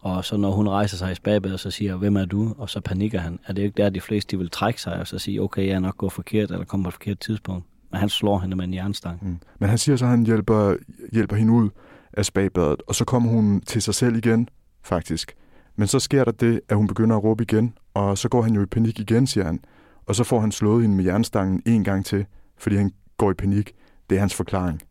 Og 0.05 0.25
så 0.25 0.37
når 0.37 0.51
hun 0.51 0.67
rejser 0.67 0.97
sig 0.97 1.11
i 1.11 1.15
spagbadet, 1.15 1.59
så 1.59 1.71
siger 1.71 1.95
hvem 1.95 2.15
er 2.15 2.25
du? 2.25 2.55
Og 2.57 2.69
så 2.69 2.81
panikker 2.81 3.19
han. 3.19 3.39
Er 3.47 3.53
det 3.53 3.61
ikke 3.61 3.83
der, 3.83 3.89
de 3.89 4.01
fleste 4.01 4.31
de 4.31 4.37
vil 4.37 4.49
trække 4.49 4.81
sig 4.81 4.99
og 4.99 5.07
så 5.07 5.19
sige, 5.19 5.41
okay, 5.41 5.67
jeg 5.67 5.71
er 5.75 5.79
nok 5.79 5.97
gået 5.97 6.11
forkert, 6.11 6.51
eller 6.51 6.65
kommer 6.65 6.83
på 6.83 6.87
et 6.87 6.93
forkert 6.93 7.19
tidspunkt. 7.19 7.65
Men 7.91 7.99
han 7.99 8.09
slår 8.09 8.39
hende 8.39 8.55
med 8.55 8.65
en 8.65 8.73
jernstang. 8.73 9.19
Mm. 9.21 9.37
Men 9.59 9.69
han 9.69 9.77
siger 9.77 9.95
så, 9.95 10.05
at 10.05 10.11
han 10.11 10.25
hjælper, 10.25 10.75
hjælper 11.11 11.35
hende 11.35 11.53
ud 11.53 11.69
af 12.13 12.25
spagbadet, 12.25 12.81
og 12.87 12.95
så 12.95 13.05
kommer 13.05 13.29
hun 13.29 13.61
til 13.61 13.81
sig 13.81 13.95
selv 13.95 14.15
igen, 14.15 14.49
faktisk. 14.83 15.35
Men 15.75 15.87
så 15.87 15.99
sker 15.99 16.23
der 16.23 16.31
det, 16.31 16.61
at 16.69 16.77
hun 16.77 16.87
begynder 16.87 17.15
at 17.15 17.23
råbe 17.23 17.43
igen, 17.43 17.77
og 17.93 18.17
så 18.17 18.29
går 18.29 18.41
han 18.41 18.53
jo 18.53 18.61
i 18.61 18.65
panik 18.65 18.99
igen, 18.99 19.27
siger 19.27 19.45
han. 19.45 19.59
Og 20.05 20.15
så 20.15 20.23
får 20.23 20.39
han 20.39 20.51
slået 20.51 20.81
hende 20.81 20.95
med 20.95 21.03
jernstangen 21.05 21.61
en 21.65 21.83
gang 21.83 22.05
til, 22.05 22.25
fordi 22.57 22.75
han 22.75 22.91
går 23.17 23.31
i 23.31 23.33
panik. 23.33 23.71
Det 24.09 24.15
er 24.15 24.19
hans 24.19 24.35
forklaring. 24.35 24.81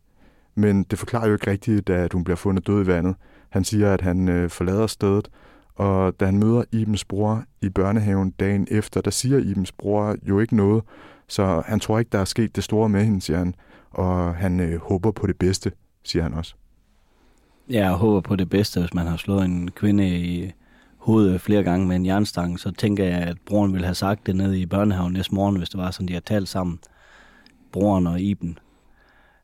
Men 0.55 0.83
det 0.83 0.99
forklarer 0.99 1.27
jo 1.27 1.33
ikke 1.33 1.51
rigtigt, 1.51 1.89
at 1.89 2.13
hun 2.13 2.23
bliver 2.23 2.37
fundet 2.37 2.67
død 2.67 2.83
i 2.83 2.87
vandet. 2.87 3.15
Han 3.55 3.63
siger, 3.63 3.93
at 3.93 4.01
han 4.01 4.29
øh, 4.29 4.49
forlader 4.49 4.87
stedet, 4.87 5.29
og 5.75 6.19
da 6.19 6.25
han 6.25 6.39
møder 6.39 6.63
Ibens 6.71 7.05
bror 7.05 7.43
i 7.61 7.69
børnehaven 7.69 8.31
dagen 8.31 8.67
efter, 8.71 9.01
der 9.01 9.11
siger 9.11 9.39
Ibens 9.39 9.71
bror 9.71 10.15
jo 10.23 10.39
ikke 10.39 10.55
noget, 10.55 10.83
så 11.27 11.63
han 11.65 11.79
tror 11.79 11.99
ikke, 11.99 12.09
der 12.09 12.19
er 12.19 12.25
sket 12.25 12.55
det 12.55 12.63
store 12.63 12.89
med 12.89 13.03
hende, 13.03 13.21
siger 13.21 13.37
han. 13.37 13.55
Og 13.91 14.35
han 14.35 14.59
øh, 14.59 14.79
håber 14.81 15.11
på 15.11 15.27
det 15.27 15.37
bedste, 15.37 15.71
siger 16.03 16.23
han 16.23 16.33
også. 16.33 16.55
Ja, 17.69 17.85
jeg 17.85 17.93
håber 17.93 18.21
på 18.21 18.35
det 18.35 18.49
bedste, 18.49 18.79
hvis 18.79 18.93
man 18.93 19.07
har 19.07 19.17
slået 19.17 19.45
en 19.45 19.71
kvinde 19.71 20.09
i 20.09 20.51
hovedet 20.97 21.41
flere 21.41 21.63
gange 21.63 21.87
med 21.87 21.95
en 21.95 22.05
jernstang, 22.05 22.59
så 22.59 22.71
tænker 22.71 23.03
jeg, 23.03 23.17
at 23.17 23.37
broren 23.45 23.73
ville 23.73 23.85
have 23.85 23.95
sagt 23.95 24.27
det 24.27 24.35
nede 24.35 24.59
i 24.59 24.65
børnehaven 24.65 25.13
næste 25.13 25.35
morgen, 25.35 25.57
hvis 25.57 25.69
det 25.69 25.77
var 25.77 25.91
sådan, 25.91 26.07
de 26.07 26.13
har 26.13 26.19
talt 26.19 26.47
sammen, 26.49 26.79
broren 27.71 28.07
og 28.07 28.21
Iben. 28.21 28.59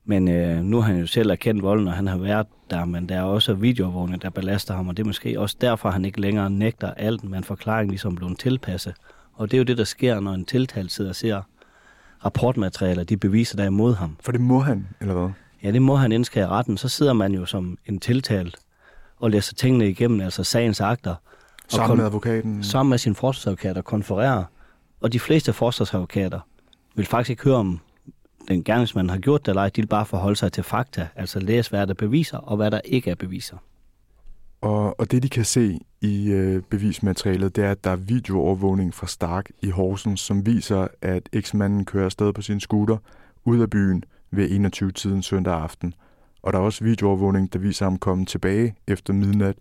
Men 0.06 0.28
øh, 0.28 0.64
nu 0.64 0.82
har 0.82 0.92
han 0.92 1.00
jo 1.00 1.08
selv 1.08 1.30
erkendt 1.30 1.64
volden, 1.64 1.88
og 1.88 1.94
han 1.94 2.08
har 2.08 2.18
været 2.18 2.48
der, 2.70 2.86
men 2.86 3.10
der 3.10 3.16
er 3.16 3.24
også 3.24 3.54
videoovervågning, 3.54 4.22
der 4.22 4.30
belaster 4.30 4.74
ham, 4.74 4.88
og 4.88 4.98
det 4.98 5.04
er 5.04 5.08
måske 5.08 5.40
også 5.40 5.56
derfor, 5.62 5.90
han 5.90 6.06
ikke 6.06 6.22
længere 6.22 6.50
nægter 6.50 6.94
alt, 6.94 7.24
men 7.24 7.44
forklaringen 7.44 7.90
ligesom 7.90 8.16
blevet 8.16 8.40
tilpasset. 8.40 8.94
Og 9.34 9.52
det 9.52 9.58
er 9.58 9.60
jo 9.60 9.64
det, 9.64 9.78
der 9.78 9.84
sker, 9.84 10.20
når 10.20 10.32
en 10.32 10.46
tiltalt 10.46 10.92
sidder 10.92 11.10
og 11.10 11.16
ser 11.16 11.42
rapportmaterialer, 12.26 13.04
de 13.04 13.18
beviser, 13.18 13.56
der 13.56 13.64
er 13.64 13.68
imod 13.68 13.96
ham. 13.96 14.18
For 14.20 14.32
det 14.32 14.42
må 14.42 14.60
han, 14.60 14.88
eller 15.02 15.14
hvad? 15.14 15.30
Ja, 15.64 15.72
det 15.72 15.82
må 15.82 15.96
han 15.96 16.12
indskære 16.12 16.48
retten. 16.48 16.78
Så 16.78 16.90
sidder 16.90 17.14
man 17.14 17.34
jo 17.34 17.46
som 17.46 17.78
en 17.86 18.00
tiltalt 18.00 18.58
og 19.20 19.32
læser 19.32 19.56
tingene 19.56 19.90
igennem, 19.90 20.22
altså 20.22 20.44
sagens 20.44 20.82
akter. 20.82 21.16
Sammen 21.68 21.98
med 21.98 22.06
advokaten? 22.06 22.64
Sammen 22.64 22.90
med 22.90 22.98
sin 22.98 23.16
forsvarsadvokat 23.16 23.78
og 23.78 23.86
konfererer. 23.86 24.44
Og 25.02 25.14
de 25.14 25.20
fleste 25.20 25.54
forsvarsadvokater 25.54 26.40
vil 26.96 27.06
faktisk 27.06 27.30
ikke 27.30 27.44
høre 27.44 27.56
om 27.56 27.80
den 28.48 28.64
gerningsmand 28.64 29.10
har 29.10 29.18
gjort 29.18 29.46
det 29.46 29.48
eller 29.48 29.62
ej. 29.62 29.70
De 29.70 29.82
vil 29.82 29.88
bare 29.88 30.06
forholde 30.06 30.36
sig 30.36 30.52
til 30.52 30.64
fakta, 30.64 31.08
altså 31.16 31.40
læse, 31.40 31.70
hvad 31.70 31.88
der 31.88 31.94
beviser 31.94 32.38
og 32.38 32.58
hvad 32.58 32.72
der 32.72 32.82
ikke 32.86 33.12
er 33.12 33.16
beviser. 33.16 33.58
Og, 34.62 35.00
og 35.00 35.12
det, 35.12 35.24
de 35.24 35.30
kan 35.30 35.46
se 35.46 35.80
i 36.02 36.32
øh, 36.32 36.62
bevismaterialet, 36.62 37.56
det 37.56 37.64
er, 37.64 37.72
at 37.72 37.84
der 37.84 37.90
er 37.92 37.96
videoovervågning 37.96 38.94
fra 38.94 39.08
Stark 39.08 39.50
i 39.62 39.70
Horsens, 39.70 40.20
som 40.20 40.46
viser, 40.46 40.88
at 41.02 41.30
eksmanden 41.34 41.86
kører 41.86 42.06
afsted 42.06 42.34
på 42.34 42.42
sin 42.42 42.60
scooter 42.60 42.98
ud 43.46 43.60
af 43.60 43.70
byen 43.70 44.04
ved 44.32 44.74
21-tiden 44.82 45.24
søndag 45.24 45.54
aften. 45.54 45.94
Og 46.42 46.54
der 46.54 46.60
er 46.60 46.64
også 46.64 46.84
videoovervågning, 46.84 47.54
der 47.54 47.60
viser 47.60 47.86
ham 47.86 47.98
komme 47.98 48.26
tilbage 48.26 48.76
efter 48.88 49.14
midnat, 49.14 49.56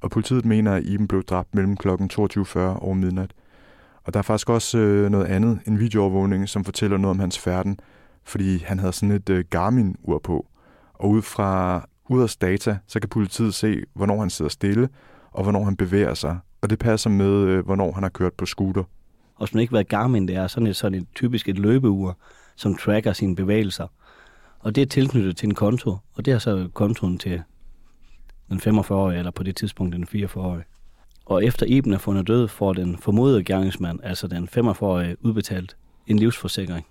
og 0.00 0.10
politiet 0.10 0.44
mener, 0.44 0.72
at 0.72 0.84
Iben 0.84 1.08
blev 1.08 1.24
dræbt 1.24 1.54
mellem 1.54 1.76
kl. 1.76 1.88
22.40 1.88 2.58
og 2.58 2.96
midnat. 2.96 3.30
Og 4.04 4.14
der 4.14 4.18
er 4.18 4.22
faktisk 4.22 4.50
også 4.50 4.78
øh, 4.78 5.10
noget 5.10 5.26
andet, 5.26 5.58
en 5.66 5.78
videoovervågning, 5.78 6.48
som 6.48 6.64
fortæller 6.64 6.96
noget 6.96 7.10
om 7.10 7.20
hans 7.20 7.38
færden, 7.38 7.80
fordi 8.28 8.58
han 8.58 8.78
havde 8.78 8.92
sådan 8.92 9.10
et 9.10 9.30
øh, 9.30 9.44
Garmin-ur 9.50 10.18
på. 10.18 10.46
Og 10.94 11.10
ud 11.10 11.22
fra 11.22 11.84
UDers 12.08 12.36
data, 12.36 12.78
så 12.86 13.00
kan 13.00 13.08
politiet 13.08 13.54
se, 13.54 13.82
hvornår 13.94 14.20
han 14.20 14.30
sidder 14.30 14.48
stille, 14.48 14.88
og 15.30 15.42
hvornår 15.42 15.64
han 15.64 15.76
bevæger 15.76 16.14
sig. 16.14 16.38
Og 16.62 16.70
det 16.70 16.78
passer 16.78 17.10
med, 17.10 17.30
øh, 17.30 17.64
hvornår 17.64 17.92
han 17.92 18.02
har 18.02 18.10
kørt 18.10 18.32
på 18.32 18.46
scooter. 18.46 18.84
Og 19.36 19.48
som 19.48 19.60
ikke 19.60 19.72
ved 19.72 19.84
Garmin, 19.84 20.28
det 20.28 20.36
er 20.36 20.46
sådan 20.46 20.66
et, 20.66 20.76
sådan 20.76 20.98
et 20.98 21.06
typisk 21.14 21.48
et 21.48 21.58
løbeur, 21.58 22.16
som 22.56 22.76
tracker 22.76 23.12
sine 23.12 23.36
bevægelser. 23.36 23.86
Og 24.58 24.74
det 24.74 24.82
er 24.82 24.86
tilknyttet 24.86 25.36
til 25.36 25.46
en 25.48 25.54
konto, 25.54 25.96
og 26.14 26.24
det 26.24 26.32
er 26.32 26.38
så 26.38 26.68
kontoen 26.74 27.18
til 27.18 27.42
den 28.48 28.58
45-årige, 28.58 29.18
eller 29.18 29.30
på 29.30 29.42
det 29.42 29.56
tidspunkt 29.56 29.94
den 29.94 30.06
44-årige. 30.14 30.64
Og 31.26 31.44
efter 31.44 31.66
Iben 31.66 31.92
er 31.92 31.98
fundet 31.98 32.26
død, 32.26 32.48
får 32.48 32.72
den 32.72 32.98
formodede 32.98 33.44
gerningsmand, 33.44 34.00
altså 34.02 34.26
den 34.26 34.48
45-årige, 34.56 35.16
udbetalt 35.20 35.76
en 36.06 36.18
livsforsikring. 36.18 36.86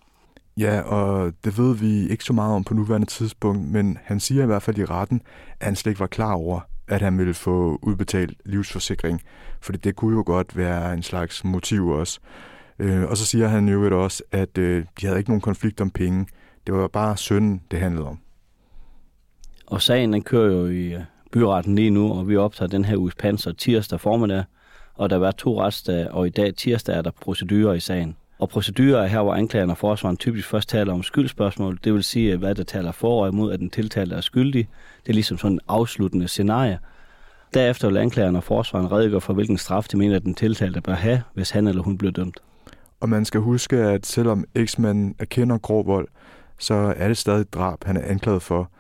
Ja, 0.57 0.81
og 0.81 1.33
det 1.43 1.57
ved 1.57 1.75
vi 1.75 2.09
ikke 2.09 2.23
så 2.23 2.33
meget 2.33 2.55
om 2.55 2.63
på 2.63 2.73
nuværende 2.73 3.07
tidspunkt, 3.07 3.71
men 3.71 3.97
han 4.03 4.19
siger 4.19 4.43
i 4.43 4.45
hvert 4.45 4.61
fald 4.61 4.77
i 4.77 4.85
retten, 4.85 5.21
at 5.59 5.65
han 5.65 5.75
slet 5.75 5.91
ikke 5.91 5.99
var 5.99 6.07
klar 6.07 6.33
over, 6.33 6.59
at 6.87 7.01
han 7.01 7.17
ville 7.17 7.33
få 7.33 7.79
udbetalt 7.81 8.33
livsforsikring. 8.45 9.21
Fordi 9.61 9.77
det 9.77 9.95
kunne 9.95 10.15
jo 10.15 10.23
godt 10.25 10.57
være 10.57 10.93
en 10.93 11.03
slags 11.03 11.43
motiv 11.43 11.87
også. 11.87 12.19
Øh, 12.79 13.03
og 13.03 13.17
så 13.17 13.25
siger 13.25 13.47
han 13.47 13.69
jo 13.69 14.03
også, 14.03 14.23
at 14.31 14.57
øh, 14.57 14.85
de 15.01 15.05
havde 15.05 15.17
ikke 15.17 15.29
nogen 15.29 15.41
konflikt 15.41 15.81
om 15.81 15.89
penge. 15.89 16.27
Det 16.67 16.75
var 16.75 16.87
bare 16.87 17.17
sønnen, 17.17 17.61
det 17.71 17.79
handlede 17.79 18.07
om. 18.07 18.19
Og 19.67 19.81
sagen 19.81 20.13
den 20.13 20.21
kører 20.21 20.51
jo 20.53 20.65
i 20.65 20.93
øh, 20.93 21.01
byretten 21.31 21.75
lige 21.75 21.89
nu, 21.89 22.13
og 22.13 22.27
vi 22.27 22.37
optager 22.37 22.69
den 22.69 22.85
her 22.85 22.97
uges 22.97 23.15
panser 23.15 23.51
tirsdag 23.51 23.99
formiddag, 23.99 24.43
og 24.95 25.09
der 25.09 25.17
var 25.17 25.31
to 25.31 25.61
retsdage, 25.61 26.11
og 26.11 26.27
i 26.27 26.29
dag 26.29 26.55
tirsdag 26.55 26.97
er 26.97 27.01
der 27.01 27.11
procedurer 27.11 27.73
i 27.73 27.79
sagen. 27.79 28.15
Og 28.39 28.49
procedurer 28.49 29.01
er 29.01 29.07
her, 29.07 29.21
hvor 29.21 29.33
anklageren 29.33 29.69
og 29.69 29.77
forsvaren 29.77 30.17
typisk 30.17 30.47
først 30.47 30.69
taler 30.69 30.93
om 30.93 31.03
skyldspørgsmål, 31.03 31.79
det 31.83 31.93
vil 31.93 32.03
sige, 32.03 32.37
hvad 32.37 32.55
der 32.55 32.63
taler 32.63 32.91
for 32.91 33.21
og 33.21 33.29
imod, 33.29 33.53
at 33.53 33.59
den 33.59 33.69
tiltalte 33.69 34.15
er 34.15 34.21
skyldig. 34.21 34.69
Det 35.03 35.09
er 35.09 35.13
ligesom 35.13 35.37
sådan 35.37 35.53
en 35.53 35.59
afsluttende 35.67 36.27
scenarie. 36.27 36.79
Derefter 37.53 37.87
vil 37.87 37.97
anklageren 37.97 38.35
og 38.35 38.43
forsvaren 38.43 38.91
redegøre 38.91 39.21
for, 39.21 39.33
hvilken 39.33 39.57
straf 39.57 39.83
de 39.83 39.97
mener, 39.97 40.15
at 40.15 40.23
den 40.23 40.35
tiltalte 40.35 40.81
bør 40.81 40.93
have, 40.93 41.21
hvis 41.33 41.49
han 41.49 41.67
eller 41.67 41.83
hun 41.83 41.97
bliver 41.97 42.11
dømt. 42.11 42.39
Og 42.99 43.09
man 43.09 43.25
skal 43.25 43.41
huske, 43.41 43.77
at 43.77 44.05
selvom 44.05 44.45
eksmanden 44.55 45.15
erkender 45.19 45.57
grov 45.57 45.87
vold, 45.87 46.07
så 46.59 46.93
er 46.97 47.07
det 47.07 47.17
stadig 47.17 47.53
drab, 47.53 47.83
han 47.83 47.97
er 47.97 48.01
anklaget 48.01 48.41
for. 48.41 48.71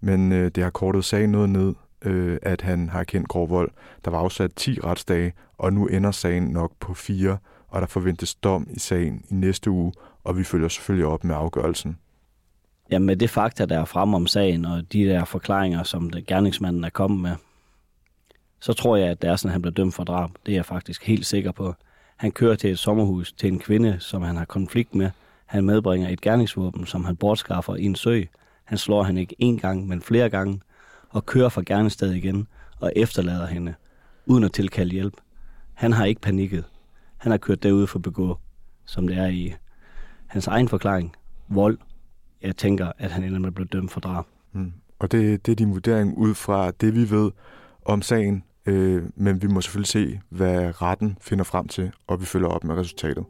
Men 0.00 0.32
øh, 0.32 0.50
det 0.54 0.62
har 0.62 0.70
kortet 0.70 1.04
sagen 1.04 1.32
noget 1.32 1.50
ned, 1.50 1.74
øh, 2.04 2.38
at 2.42 2.60
han 2.60 2.88
har 2.88 3.00
erkendt 3.00 3.28
grov 3.28 3.50
vold. 3.50 3.70
Der 4.04 4.10
var 4.10 4.18
afsat 4.18 4.50
10 4.56 4.80
retsdage, 4.80 5.32
og 5.58 5.72
nu 5.72 5.86
ender 5.86 6.10
sagen 6.10 6.42
nok 6.42 6.72
på 6.80 6.94
4 6.94 7.38
og 7.74 7.80
der 7.80 7.86
forventes 7.86 8.34
dom 8.34 8.66
i 8.70 8.78
sagen 8.78 9.24
i 9.30 9.34
næste 9.34 9.70
uge, 9.70 9.92
og 10.24 10.38
vi 10.38 10.44
følger 10.44 10.68
selvfølgelig 10.68 11.06
op 11.06 11.24
med 11.24 11.34
afgørelsen. 11.34 11.98
Ja, 12.90 12.98
med 12.98 13.16
det 13.16 13.30
fakta, 13.30 13.66
der 13.66 13.80
er 13.80 13.84
frem 13.84 14.14
om 14.14 14.26
sagen, 14.26 14.64
og 14.64 14.92
de 14.92 15.04
der 15.04 15.24
forklaringer, 15.24 15.82
som 15.82 16.10
gerningsmanden 16.26 16.84
er 16.84 16.90
kommet 16.90 17.20
med, 17.20 17.36
så 18.60 18.72
tror 18.72 18.96
jeg, 18.96 19.08
at 19.08 19.22
det 19.22 19.30
er 19.30 19.36
sådan, 19.36 19.48
at 19.48 19.52
han 19.52 19.62
bliver 19.62 19.74
dømt 19.74 19.94
for 19.94 20.04
drab. 20.04 20.30
Det 20.46 20.52
er 20.52 20.56
jeg 20.56 20.66
faktisk 20.66 21.04
helt 21.04 21.26
sikker 21.26 21.52
på. 21.52 21.74
Han 22.16 22.32
kører 22.32 22.54
til 22.54 22.70
et 22.70 22.78
sommerhus 22.78 23.32
til 23.32 23.52
en 23.52 23.58
kvinde, 23.58 23.96
som 24.00 24.22
han 24.22 24.36
har 24.36 24.44
konflikt 24.44 24.94
med. 24.94 25.10
Han 25.46 25.64
medbringer 25.64 26.08
et 26.08 26.20
gerningsvåben, 26.20 26.86
som 26.86 27.04
han 27.04 27.16
bortskaffer 27.16 27.74
i 27.74 27.82
en 27.84 27.94
sø. 27.94 28.22
Han 28.64 28.78
slår 28.78 29.04
hende 29.04 29.20
ikke 29.20 29.36
én 29.42 29.60
gang, 29.60 29.88
men 29.88 30.02
flere 30.02 30.30
gange, 30.30 30.60
og 31.10 31.26
kører 31.26 31.48
fra 31.48 31.62
gerningsstedet 31.66 32.16
igen 32.16 32.46
og 32.80 32.92
efterlader 32.96 33.46
hende, 33.46 33.74
uden 34.26 34.44
at 34.44 34.52
tilkalde 34.52 34.92
hjælp. 34.92 35.14
Han 35.74 35.92
har 35.92 36.04
ikke 36.04 36.20
panikket 36.20 36.64
han 37.24 37.30
har 37.30 37.38
kørt 37.38 37.62
derud 37.62 37.86
for 37.86 37.98
at 37.98 38.02
begå, 38.02 38.38
som 38.86 39.06
det 39.06 39.18
er 39.18 39.26
i 39.26 39.54
hans 40.26 40.46
egen 40.46 40.68
forklaring, 40.68 41.16
vold. 41.48 41.78
Jeg 42.42 42.56
tænker, 42.56 42.92
at 42.98 43.10
han 43.10 43.24
ender 43.24 43.38
med 43.38 43.46
at 43.46 43.54
blive 43.54 43.68
dømt 43.72 43.90
for 43.90 44.00
drab. 44.00 44.24
Mm. 44.52 44.72
Og 44.98 45.12
det, 45.12 45.46
det 45.46 45.52
er 45.52 45.56
din 45.56 45.72
vurdering 45.72 46.18
ud 46.18 46.34
fra 46.34 46.70
det, 46.70 46.94
vi 46.94 47.10
ved 47.10 47.30
om 47.84 48.02
sagen, 48.02 48.44
øh, 48.66 49.02
men 49.16 49.42
vi 49.42 49.46
må 49.46 49.60
selvfølgelig 49.60 49.88
se, 49.88 50.20
hvad 50.28 50.82
retten 50.82 51.18
finder 51.20 51.44
frem 51.44 51.68
til, 51.68 51.92
og 52.06 52.20
vi 52.20 52.26
følger 52.26 52.48
op 52.48 52.64
med 52.64 52.74
resultatet. 52.74 53.24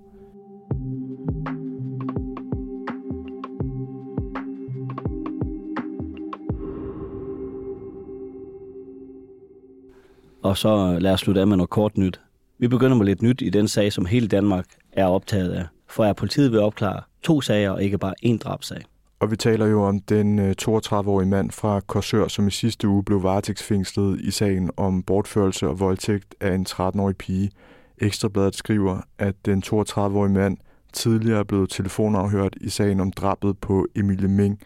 Og 10.42 10.56
så 10.56 10.98
lad 10.98 11.12
os 11.12 11.20
slutte 11.20 11.40
af 11.40 11.46
med 11.46 11.56
noget 11.56 11.70
kort 11.70 11.98
nyt. 11.98 12.20
Vi 12.64 12.68
begynder 12.68 12.96
med 12.96 13.06
lidt 13.06 13.22
nyt 13.22 13.42
i 13.42 13.50
den 13.50 13.68
sag, 13.68 13.92
som 13.92 14.06
hele 14.06 14.28
Danmark 14.28 14.64
er 14.92 15.06
optaget 15.06 15.52
af. 15.52 15.64
For 15.88 16.04
er 16.04 16.12
politiet 16.12 16.52
ved 16.52 16.58
at 16.58 16.64
opklare 16.64 17.00
to 17.22 17.40
sager 17.40 17.70
og 17.70 17.82
ikke 17.82 17.98
bare 17.98 18.14
én 18.26 18.38
drabsag. 18.38 18.82
Og 19.20 19.30
vi 19.30 19.36
taler 19.36 19.66
jo 19.66 19.82
om 19.82 20.00
den 20.00 20.38
øh, 20.38 20.54
32-årige 20.62 21.28
mand 21.28 21.50
fra 21.50 21.80
Korsør, 21.80 22.28
som 22.28 22.48
i 22.48 22.50
sidste 22.50 22.88
uge 22.88 23.04
blev 23.04 23.22
varetægtsfængslet 23.22 24.20
i 24.20 24.30
sagen 24.30 24.70
om 24.76 25.02
bortførelse 25.02 25.68
og 25.68 25.80
voldtægt 25.80 26.34
af 26.40 26.54
en 26.54 26.66
13-årig 26.68 27.16
pige. 27.16 27.50
Ekstrabladet 27.98 28.54
skriver, 28.54 29.00
at 29.18 29.34
den 29.46 29.62
32-årige 29.66 30.34
mand 30.34 30.56
tidligere 30.92 31.38
er 31.38 31.44
blevet 31.44 31.70
telefonafhørt 31.70 32.56
i 32.60 32.68
sagen 32.68 33.00
om 33.00 33.12
drabet 33.12 33.58
på 33.58 33.86
Emilie 33.96 34.28
Ming. 34.28 34.60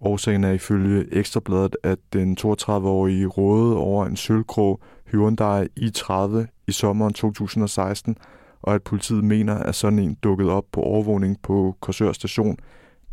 Årsagen 0.00 0.44
er 0.44 0.52
ifølge 0.52 1.06
Ekstrabladet, 1.12 1.76
at 1.82 1.98
den 2.12 2.36
32-årige 2.40 3.26
rådede 3.26 3.76
over 3.76 4.06
en 4.06 4.16
sølvkrog 4.16 4.80
Hyundai 5.10 5.66
i30 5.80 6.46
i 6.68 6.72
sommeren 6.72 7.12
2016, 7.12 8.16
og 8.62 8.74
at 8.74 8.82
politiet 8.82 9.24
mener, 9.24 9.54
at 9.54 9.74
sådan 9.74 9.98
en 9.98 10.14
dukkede 10.14 10.50
op 10.50 10.64
på 10.72 10.80
overvågning 10.80 11.42
på 11.42 11.76
Korsør 11.80 12.12
station, 12.12 12.56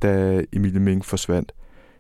da 0.02 0.44
Emilie 0.54 0.80
Ming 0.80 1.06
forsvandt. 1.06 1.52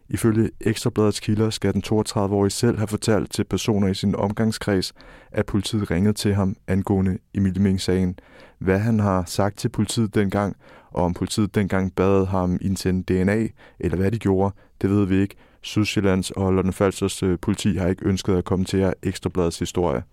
Ifølge 0.09 0.49
Ekstrabladets 0.61 1.19
kilder 1.19 1.49
skal 1.49 1.73
den 1.73 1.83
32-årige 1.85 2.51
selv 2.51 2.77
have 2.77 2.87
fortalt 2.87 3.31
til 3.31 3.43
personer 3.43 3.87
i 3.87 3.93
sin 3.93 4.15
omgangskreds, 4.15 4.93
at 5.31 5.45
politiet 5.45 5.91
ringede 5.91 6.13
til 6.13 6.35
ham 6.35 6.55
angående 6.67 7.17
Emilie 7.33 7.63
Ming-sagen. 7.63 8.19
Hvad 8.59 8.79
han 8.79 8.99
har 8.99 9.23
sagt 9.25 9.57
til 9.57 9.69
politiet 9.69 10.15
dengang, 10.15 10.55
og 10.91 11.03
om 11.03 11.13
politiet 11.13 11.55
dengang 11.55 11.95
bad 11.95 12.25
ham 12.25 12.57
indsende 12.61 13.03
DNA, 13.03 13.47
eller 13.79 13.97
hvad 13.97 14.11
de 14.11 14.19
gjorde, 14.19 14.55
det 14.81 14.89
ved 14.89 15.05
vi 15.05 15.21
ikke. 15.21 15.35
Sydsjællands 15.61 16.31
og 16.31 16.53
London 16.53 16.73
Falsters 16.73 17.23
øh, 17.23 17.39
politi 17.39 17.75
har 17.75 17.87
ikke 17.87 18.05
ønsket 18.05 18.35
at 18.35 18.45
kommentere 18.45 18.93
Ekstrabladets 19.03 19.59
historie. 19.59 20.03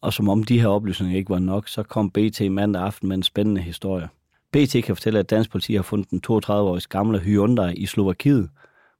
Og 0.00 0.12
som 0.12 0.28
om 0.28 0.42
de 0.42 0.60
her 0.60 0.68
oplysninger 0.68 1.16
ikke 1.16 1.30
var 1.30 1.38
nok, 1.38 1.68
så 1.68 1.82
kom 1.82 2.10
BT 2.10 2.52
mandag 2.52 2.82
aften 2.82 3.08
med 3.08 3.16
en 3.16 3.22
spændende 3.22 3.60
historie. 3.60 4.08
BT 4.52 4.84
kan 4.84 4.96
fortælle, 4.96 5.18
at 5.18 5.30
dansk 5.30 5.50
politi 5.50 5.74
har 5.74 5.82
fundet 5.82 6.10
den 6.10 6.22
32-årige 6.30 6.86
gamle 6.88 7.18
Hyundai 7.18 7.74
i 7.74 7.86
Slovakiet, 7.86 8.50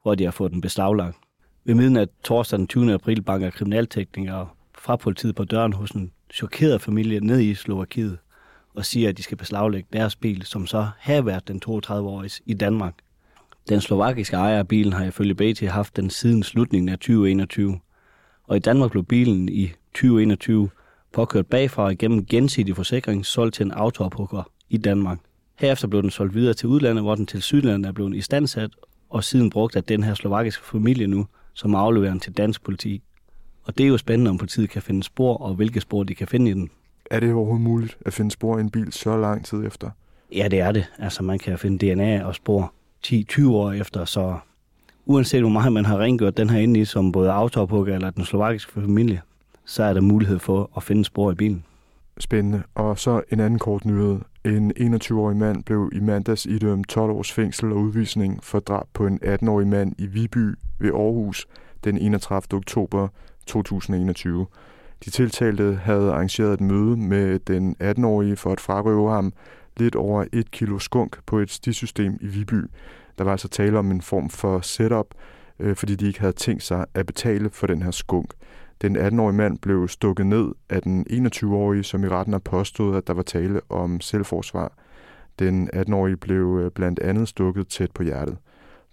hvor 0.02 0.14
de 0.14 0.24
har 0.24 0.30
fået 0.30 0.52
den 0.52 0.60
beslaglagt. 0.60 1.16
Ved 1.64 1.74
midnat 1.74 2.08
torsdag 2.24 2.58
den 2.58 2.66
20. 2.66 2.92
april 2.92 3.22
banker 3.22 3.50
kriminalteknikere 3.50 4.48
fra 4.78 4.96
politiet 4.96 5.34
på 5.34 5.44
døren 5.44 5.72
hos 5.72 5.90
en 5.90 6.12
chokeret 6.34 6.82
familie 6.82 7.20
ned 7.20 7.40
i 7.40 7.54
Slovakiet 7.54 8.18
og 8.74 8.84
siger, 8.84 9.08
at 9.08 9.16
de 9.16 9.22
skal 9.22 9.36
beslaglægge 9.36 9.88
deres 9.92 10.16
bil, 10.16 10.42
som 10.42 10.66
så 10.66 10.86
har 10.98 11.22
været 11.22 11.48
den 11.48 11.62
32-årige 11.66 12.42
i 12.46 12.54
Danmark. 12.54 12.94
Den 13.68 13.80
slovakiske 13.80 14.36
ejer 14.36 14.58
af 14.58 14.68
bilen 14.68 14.92
har 14.92 15.04
ifølge 15.04 15.34
BT 15.34 15.60
haft 15.60 15.96
den 15.96 16.10
siden 16.10 16.42
slutningen 16.42 16.88
af 16.88 16.98
2021. 16.98 17.78
Og 18.44 18.56
i 18.56 18.60
Danmark 18.60 18.90
blev 18.90 19.04
bilen 19.04 19.48
i 19.48 19.72
2021 19.94 20.70
påkørt 21.12 21.46
bagfra 21.46 21.88
igennem 21.88 22.26
gensidig 22.26 22.76
forsikring 22.76 23.26
solgt 23.26 23.54
til 23.54 23.66
en 23.66 23.72
autoophukker 23.72 24.50
i 24.70 24.76
Danmark. 24.76 25.18
Herefter 25.58 25.88
blev 25.88 26.02
den 26.02 26.10
solgt 26.10 26.34
videre 26.34 26.54
til 26.54 26.68
udlandet, 26.68 27.04
hvor 27.04 27.14
den 27.14 27.26
til 27.26 27.42
Sydlandet 27.42 27.88
er 27.88 27.92
blevet 27.92 28.16
istandsat 28.16 28.70
og 29.10 29.24
siden 29.24 29.50
brugt 29.50 29.76
af 29.76 29.84
den 29.84 30.02
her 30.02 30.14
slovakiske 30.14 30.64
familie 30.64 31.06
nu, 31.06 31.26
som 31.54 31.74
afleverer 31.74 32.18
til 32.18 32.36
dansk 32.36 32.64
politi. 32.64 33.02
Og 33.64 33.78
det 33.78 33.84
er 33.84 33.88
jo 33.88 33.98
spændende, 33.98 34.30
om 34.30 34.38
politiet 34.38 34.70
kan 34.70 34.82
finde 34.82 35.02
spor, 35.02 35.36
og 35.36 35.54
hvilke 35.54 35.80
spor 35.80 36.02
de 36.02 36.14
kan 36.14 36.28
finde 36.28 36.50
i 36.50 36.54
den. 36.54 36.70
Er 37.10 37.20
det 37.20 37.32
overhovedet 37.32 37.62
muligt 37.62 37.98
at 38.06 38.12
finde 38.12 38.30
spor 38.30 38.58
i 38.58 38.60
en 38.60 38.70
bil 38.70 38.92
så 38.92 39.16
lang 39.16 39.44
tid 39.44 39.66
efter? 39.66 39.90
Ja, 40.32 40.48
det 40.48 40.60
er 40.60 40.72
det. 40.72 40.86
Altså, 40.98 41.22
man 41.22 41.38
kan 41.38 41.58
finde 41.58 41.92
DNA 41.92 42.24
og 42.24 42.34
spor 42.34 42.72
10-20 43.06 43.48
år 43.48 43.72
efter, 43.72 44.04
så 44.04 44.36
uanset 45.06 45.40
hvor 45.40 45.50
meget 45.50 45.72
man 45.72 45.84
har 45.84 45.98
rengjort 45.98 46.36
den 46.36 46.50
her 46.50 46.58
inde 46.58 46.80
i, 46.80 46.84
som 46.84 47.12
både 47.12 47.32
autoophugger 47.32 47.94
eller 47.94 48.10
den 48.10 48.24
slovakiske 48.24 48.72
familie, 48.72 49.20
så 49.64 49.82
er 49.82 49.94
der 49.94 50.00
mulighed 50.00 50.38
for 50.38 50.70
at 50.76 50.82
finde 50.82 51.04
spor 51.04 51.32
i 51.32 51.34
bilen. 51.34 51.64
Spændende. 52.18 52.62
Og 52.74 52.98
så 52.98 53.22
en 53.32 53.40
anden 53.40 53.58
kort 53.58 53.84
nyhed. 53.84 54.18
En 54.44 54.72
21-årig 54.94 55.36
mand 55.36 55.64
blev 55.64 55.90
i 55.92 56.00
mandags 56.00 56.46
idømt 56.46 56.88
12 56.88 57.10
års 57.10 57.32
fængsel 57.32 57.72
og 57.72 57.78
udvisning 57.78 58.44
for 58.44 58.60
drab 58.60 58.86
på 58.92 59.06
en 59.06 59.20
18-årig 59.24 59.66
mand 59.66 59.92
i 59.98 60.06
Viby 60.06 60.54
ved 60.78 60.90
Aarhus 60.90 61.46
den 61.84 61.98
31. 61.98 62.58
oktober 62.58 63.08
2021. 63.46 64.46
De 65.04 65.10
tiltalte 65.10 65.78
havde 65.82 66.12
arrangeret 66.12 66.52
et 66.52 66.60
møde 66.60 66.96
med 66.96 67.38
den 67.38 67.76
18-årige 67.82 68.36
for 68.36 68.52
at 68.52 68.60
frarøve 68.60 69.10
ham 69.10 69.32
lidt 69.76 69.94
over 69.94 70.24
et 70.32 70.50
kilo 70.50 70.78
skunk 70.78 71.18
på 71.26 71.38
et 71.38 71.50
stisystem 71.50 72.18
i 72.20 72.26
Viby. 72.26 72.64
Der 73.18 73.24
var 73.24 73.30
altså 73.30 73.48
tale 73.48 73.78
om 73.78 73.90
en 73.90 74.02
form 74.02 74.30
for 74.30 74.60
setup, 74.60 75.06
øh, 75.58 75.76
fordi 75.76 75.94
de 75.94 76.06
ikke 76.06 76.20
havde 76.20 76.32
tænkt 76.32 76.62
sig 76.62 76.86
at 76.94 77.06
betale 77.06 77.50
for 77.50 77.66
den 77.66 77.82
her 77.82 77.90
skunk. 77.90 78.34
Den 78.82 78.96
18-årige 78.96 79.36
mand 79.36 79.58
blev 79.58 79.88
stukket 79.88 80.26
ned 80.26 80.52
af 80.70 80.82
den 80.82 81.06
21-årige, 81.10 81.84
som 81.84 82.04
i 82.04 82.08
retten 82.08 82.32
har 82.32 82.38
påstået, 82.38 82.96
at 82.96 83.06
der 83.06 83.12
var 83.12 83.22
tale 83.22 83.60
om 83.68 84.00
selvforsvar. 84.00 84.72
Den 85.38 85.70
18-årige 85.74 86.16
blev 86.16 86.60
øh, 86.62 86.70
blandt 86.70 87.00
andet 87.00 87.28
stukket 87.28 87.68
tæt 87.68 87.90
på 87.90 88.02
hjertet. 88.02 88.36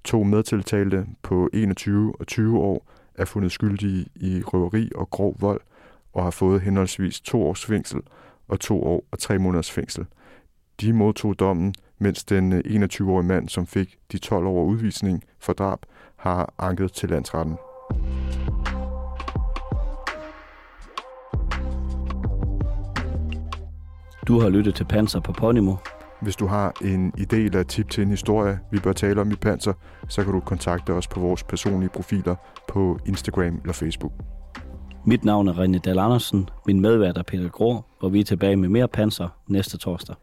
To 0.03 0.23
medtiltalte 0.23 1.05
på 1.21 1.49
21 1.53 2.13
og 2.19 2.27
20 2.27 2.59
år 2.59 2.87
er 3.15 3.25
fundet 3.25 3.51
skyldige 3.51 4.05
i 4.15 4.41
røveri 4.45 4.91
og 4.95 5.09
grov 5.09 5.35
vold 5.39 5.61
og 6.13 6.23
har 6.23 6.31
fået 6.31 6.61
henholdsvis 6.61 7.21
to 7.21 7.43
års 7.43 7.65
fængsel 7.65 8.01
og 8.47 8.59
to 8.59 8.83
år 8.83 9.03
og 9.11 9.19
tre 9.19 9.39
måneders 9.39 9.71
fængsel. 9.71 10.05
De 10.81 10.93
modtog 10.93 11.39
dommen, 11.39 11.73
mens 11.99 12.23
den 12.23 12.53
21-årige 12.53 13.19
øh, 13.19 13.25
mand, 13.25 13.49
som 13.49 13.67
fik 13.67 13.97
de 14.11 14.17
12 14.17 14.45
år 14.45 14.63
udvisning 14.63 15.23
for 15.39 15.53
drab, 15.53 15.79
har 16.17 16.53
anket 16.59 16.91
til 16.91 17.09
landsretten. 17.09 17.55
Du 24.27 24.39
har 24.39 24.49
lyttet 24.49 24.75
til 24.75 24.83
Panser 24.83 25.19
på 25.19 25.31
Podimo. 25.31 25.75
Hvis 26.21 26.35
du 26.35 26.47
har 26.47 26.73
en 26.83 27.13
idé 27.17 27.35
eller 27.35 27.63
tip 27.63 27.89
til 27.89 28.03
en 28.03 28.09
historie, 28.09 28.59
vi 28.71 28.79
bør 28.79 28.93
tale 28.93 29.21
om 29.21 29.31
i 29.31 29.35
Panser, 29.35 29.73
så 30.07 30.23
kan 30.23 30.33
du 30.33 30.39
kontakte 30.39 30.93
os 30.93 31.07
på 31.07 31.19
vores 31.19 31.43
personlige 31.43 31.89
profiler 31.89 32.35
på 32.67 32.99
Instagram 33.05 33.59
eller 33.61 33.73
Facebook. 33.73 34.11
Mit 35.05 35.25
navn 35.25 35.47
er 35.47 35.53
René 35.53 35.79
Dahl 35.79 35.99
Andersen, 35.99 36.49
min 36.67 36.79
medvært 36.79 37.17
er 37.17 37.23
Peter 37.23 37.49
Grå, 37.49 37.81
og 37.99 38.13
vi 38.13 38.19
er 38.19 38.23
tilbage 38.23 38.55
med 38.55 38.69
mere 38.69 38.87
Panser 38.87 39.27
næste 39.47 39.77
torsdag. 39.77 40.15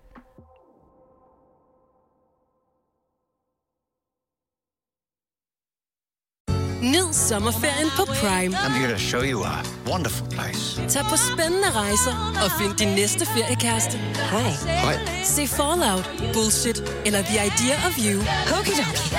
Nyd 6.83 7.13
sommerferien 7.13 7.91
på 7.97 8.05
Prime. 8.05 8.57
I'm 8.57 8.73
here 8.73 8.93
to 8.93 8.99
show 8.99 9.23
you 9.23 9.45
a 9.45 9.63
wonderful 9.87 10.29
place. 10.29 10.81
Tag 10.89 11.05
på 11.05 11.17
spændende 11.17 11.71
rejser 11.71 12.15
og 12.45 12.51
find 12.61 12.77
din 12.77 12.89
næste 12.89 13.27
feriekæreste. 13.27 13.99
Hej. 14.31 14.51
Hej. 14.67 14.99
Se 15.25 15.47
Fallout, 15.47 16.11
Bullshit 16.33 16.83
eller 17.07 17.23
The 17.23 17.47
Idea 17.47 17.77
of 17.87 17.99
You. 17.99 18.21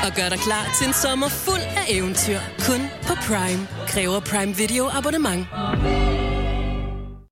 Og 0.06 0.12
gør 0.16 0.30
dig 0.30 0.40
klar 0.40 0.66
til 0.78 0.88
en 0.88 0.94
sommer 0.94 1.28
fuld 1.28 1.62
af 1.62 1.86
eventyr. 1.90 2.40
Kun 2.60 2.82
på 3.08 3.14
Prime. 3.28 3.68
Kræver 3.88 4.20
Prime 4.20 4.56
Video 4.56 4.90
abonnement. 4.94 5.48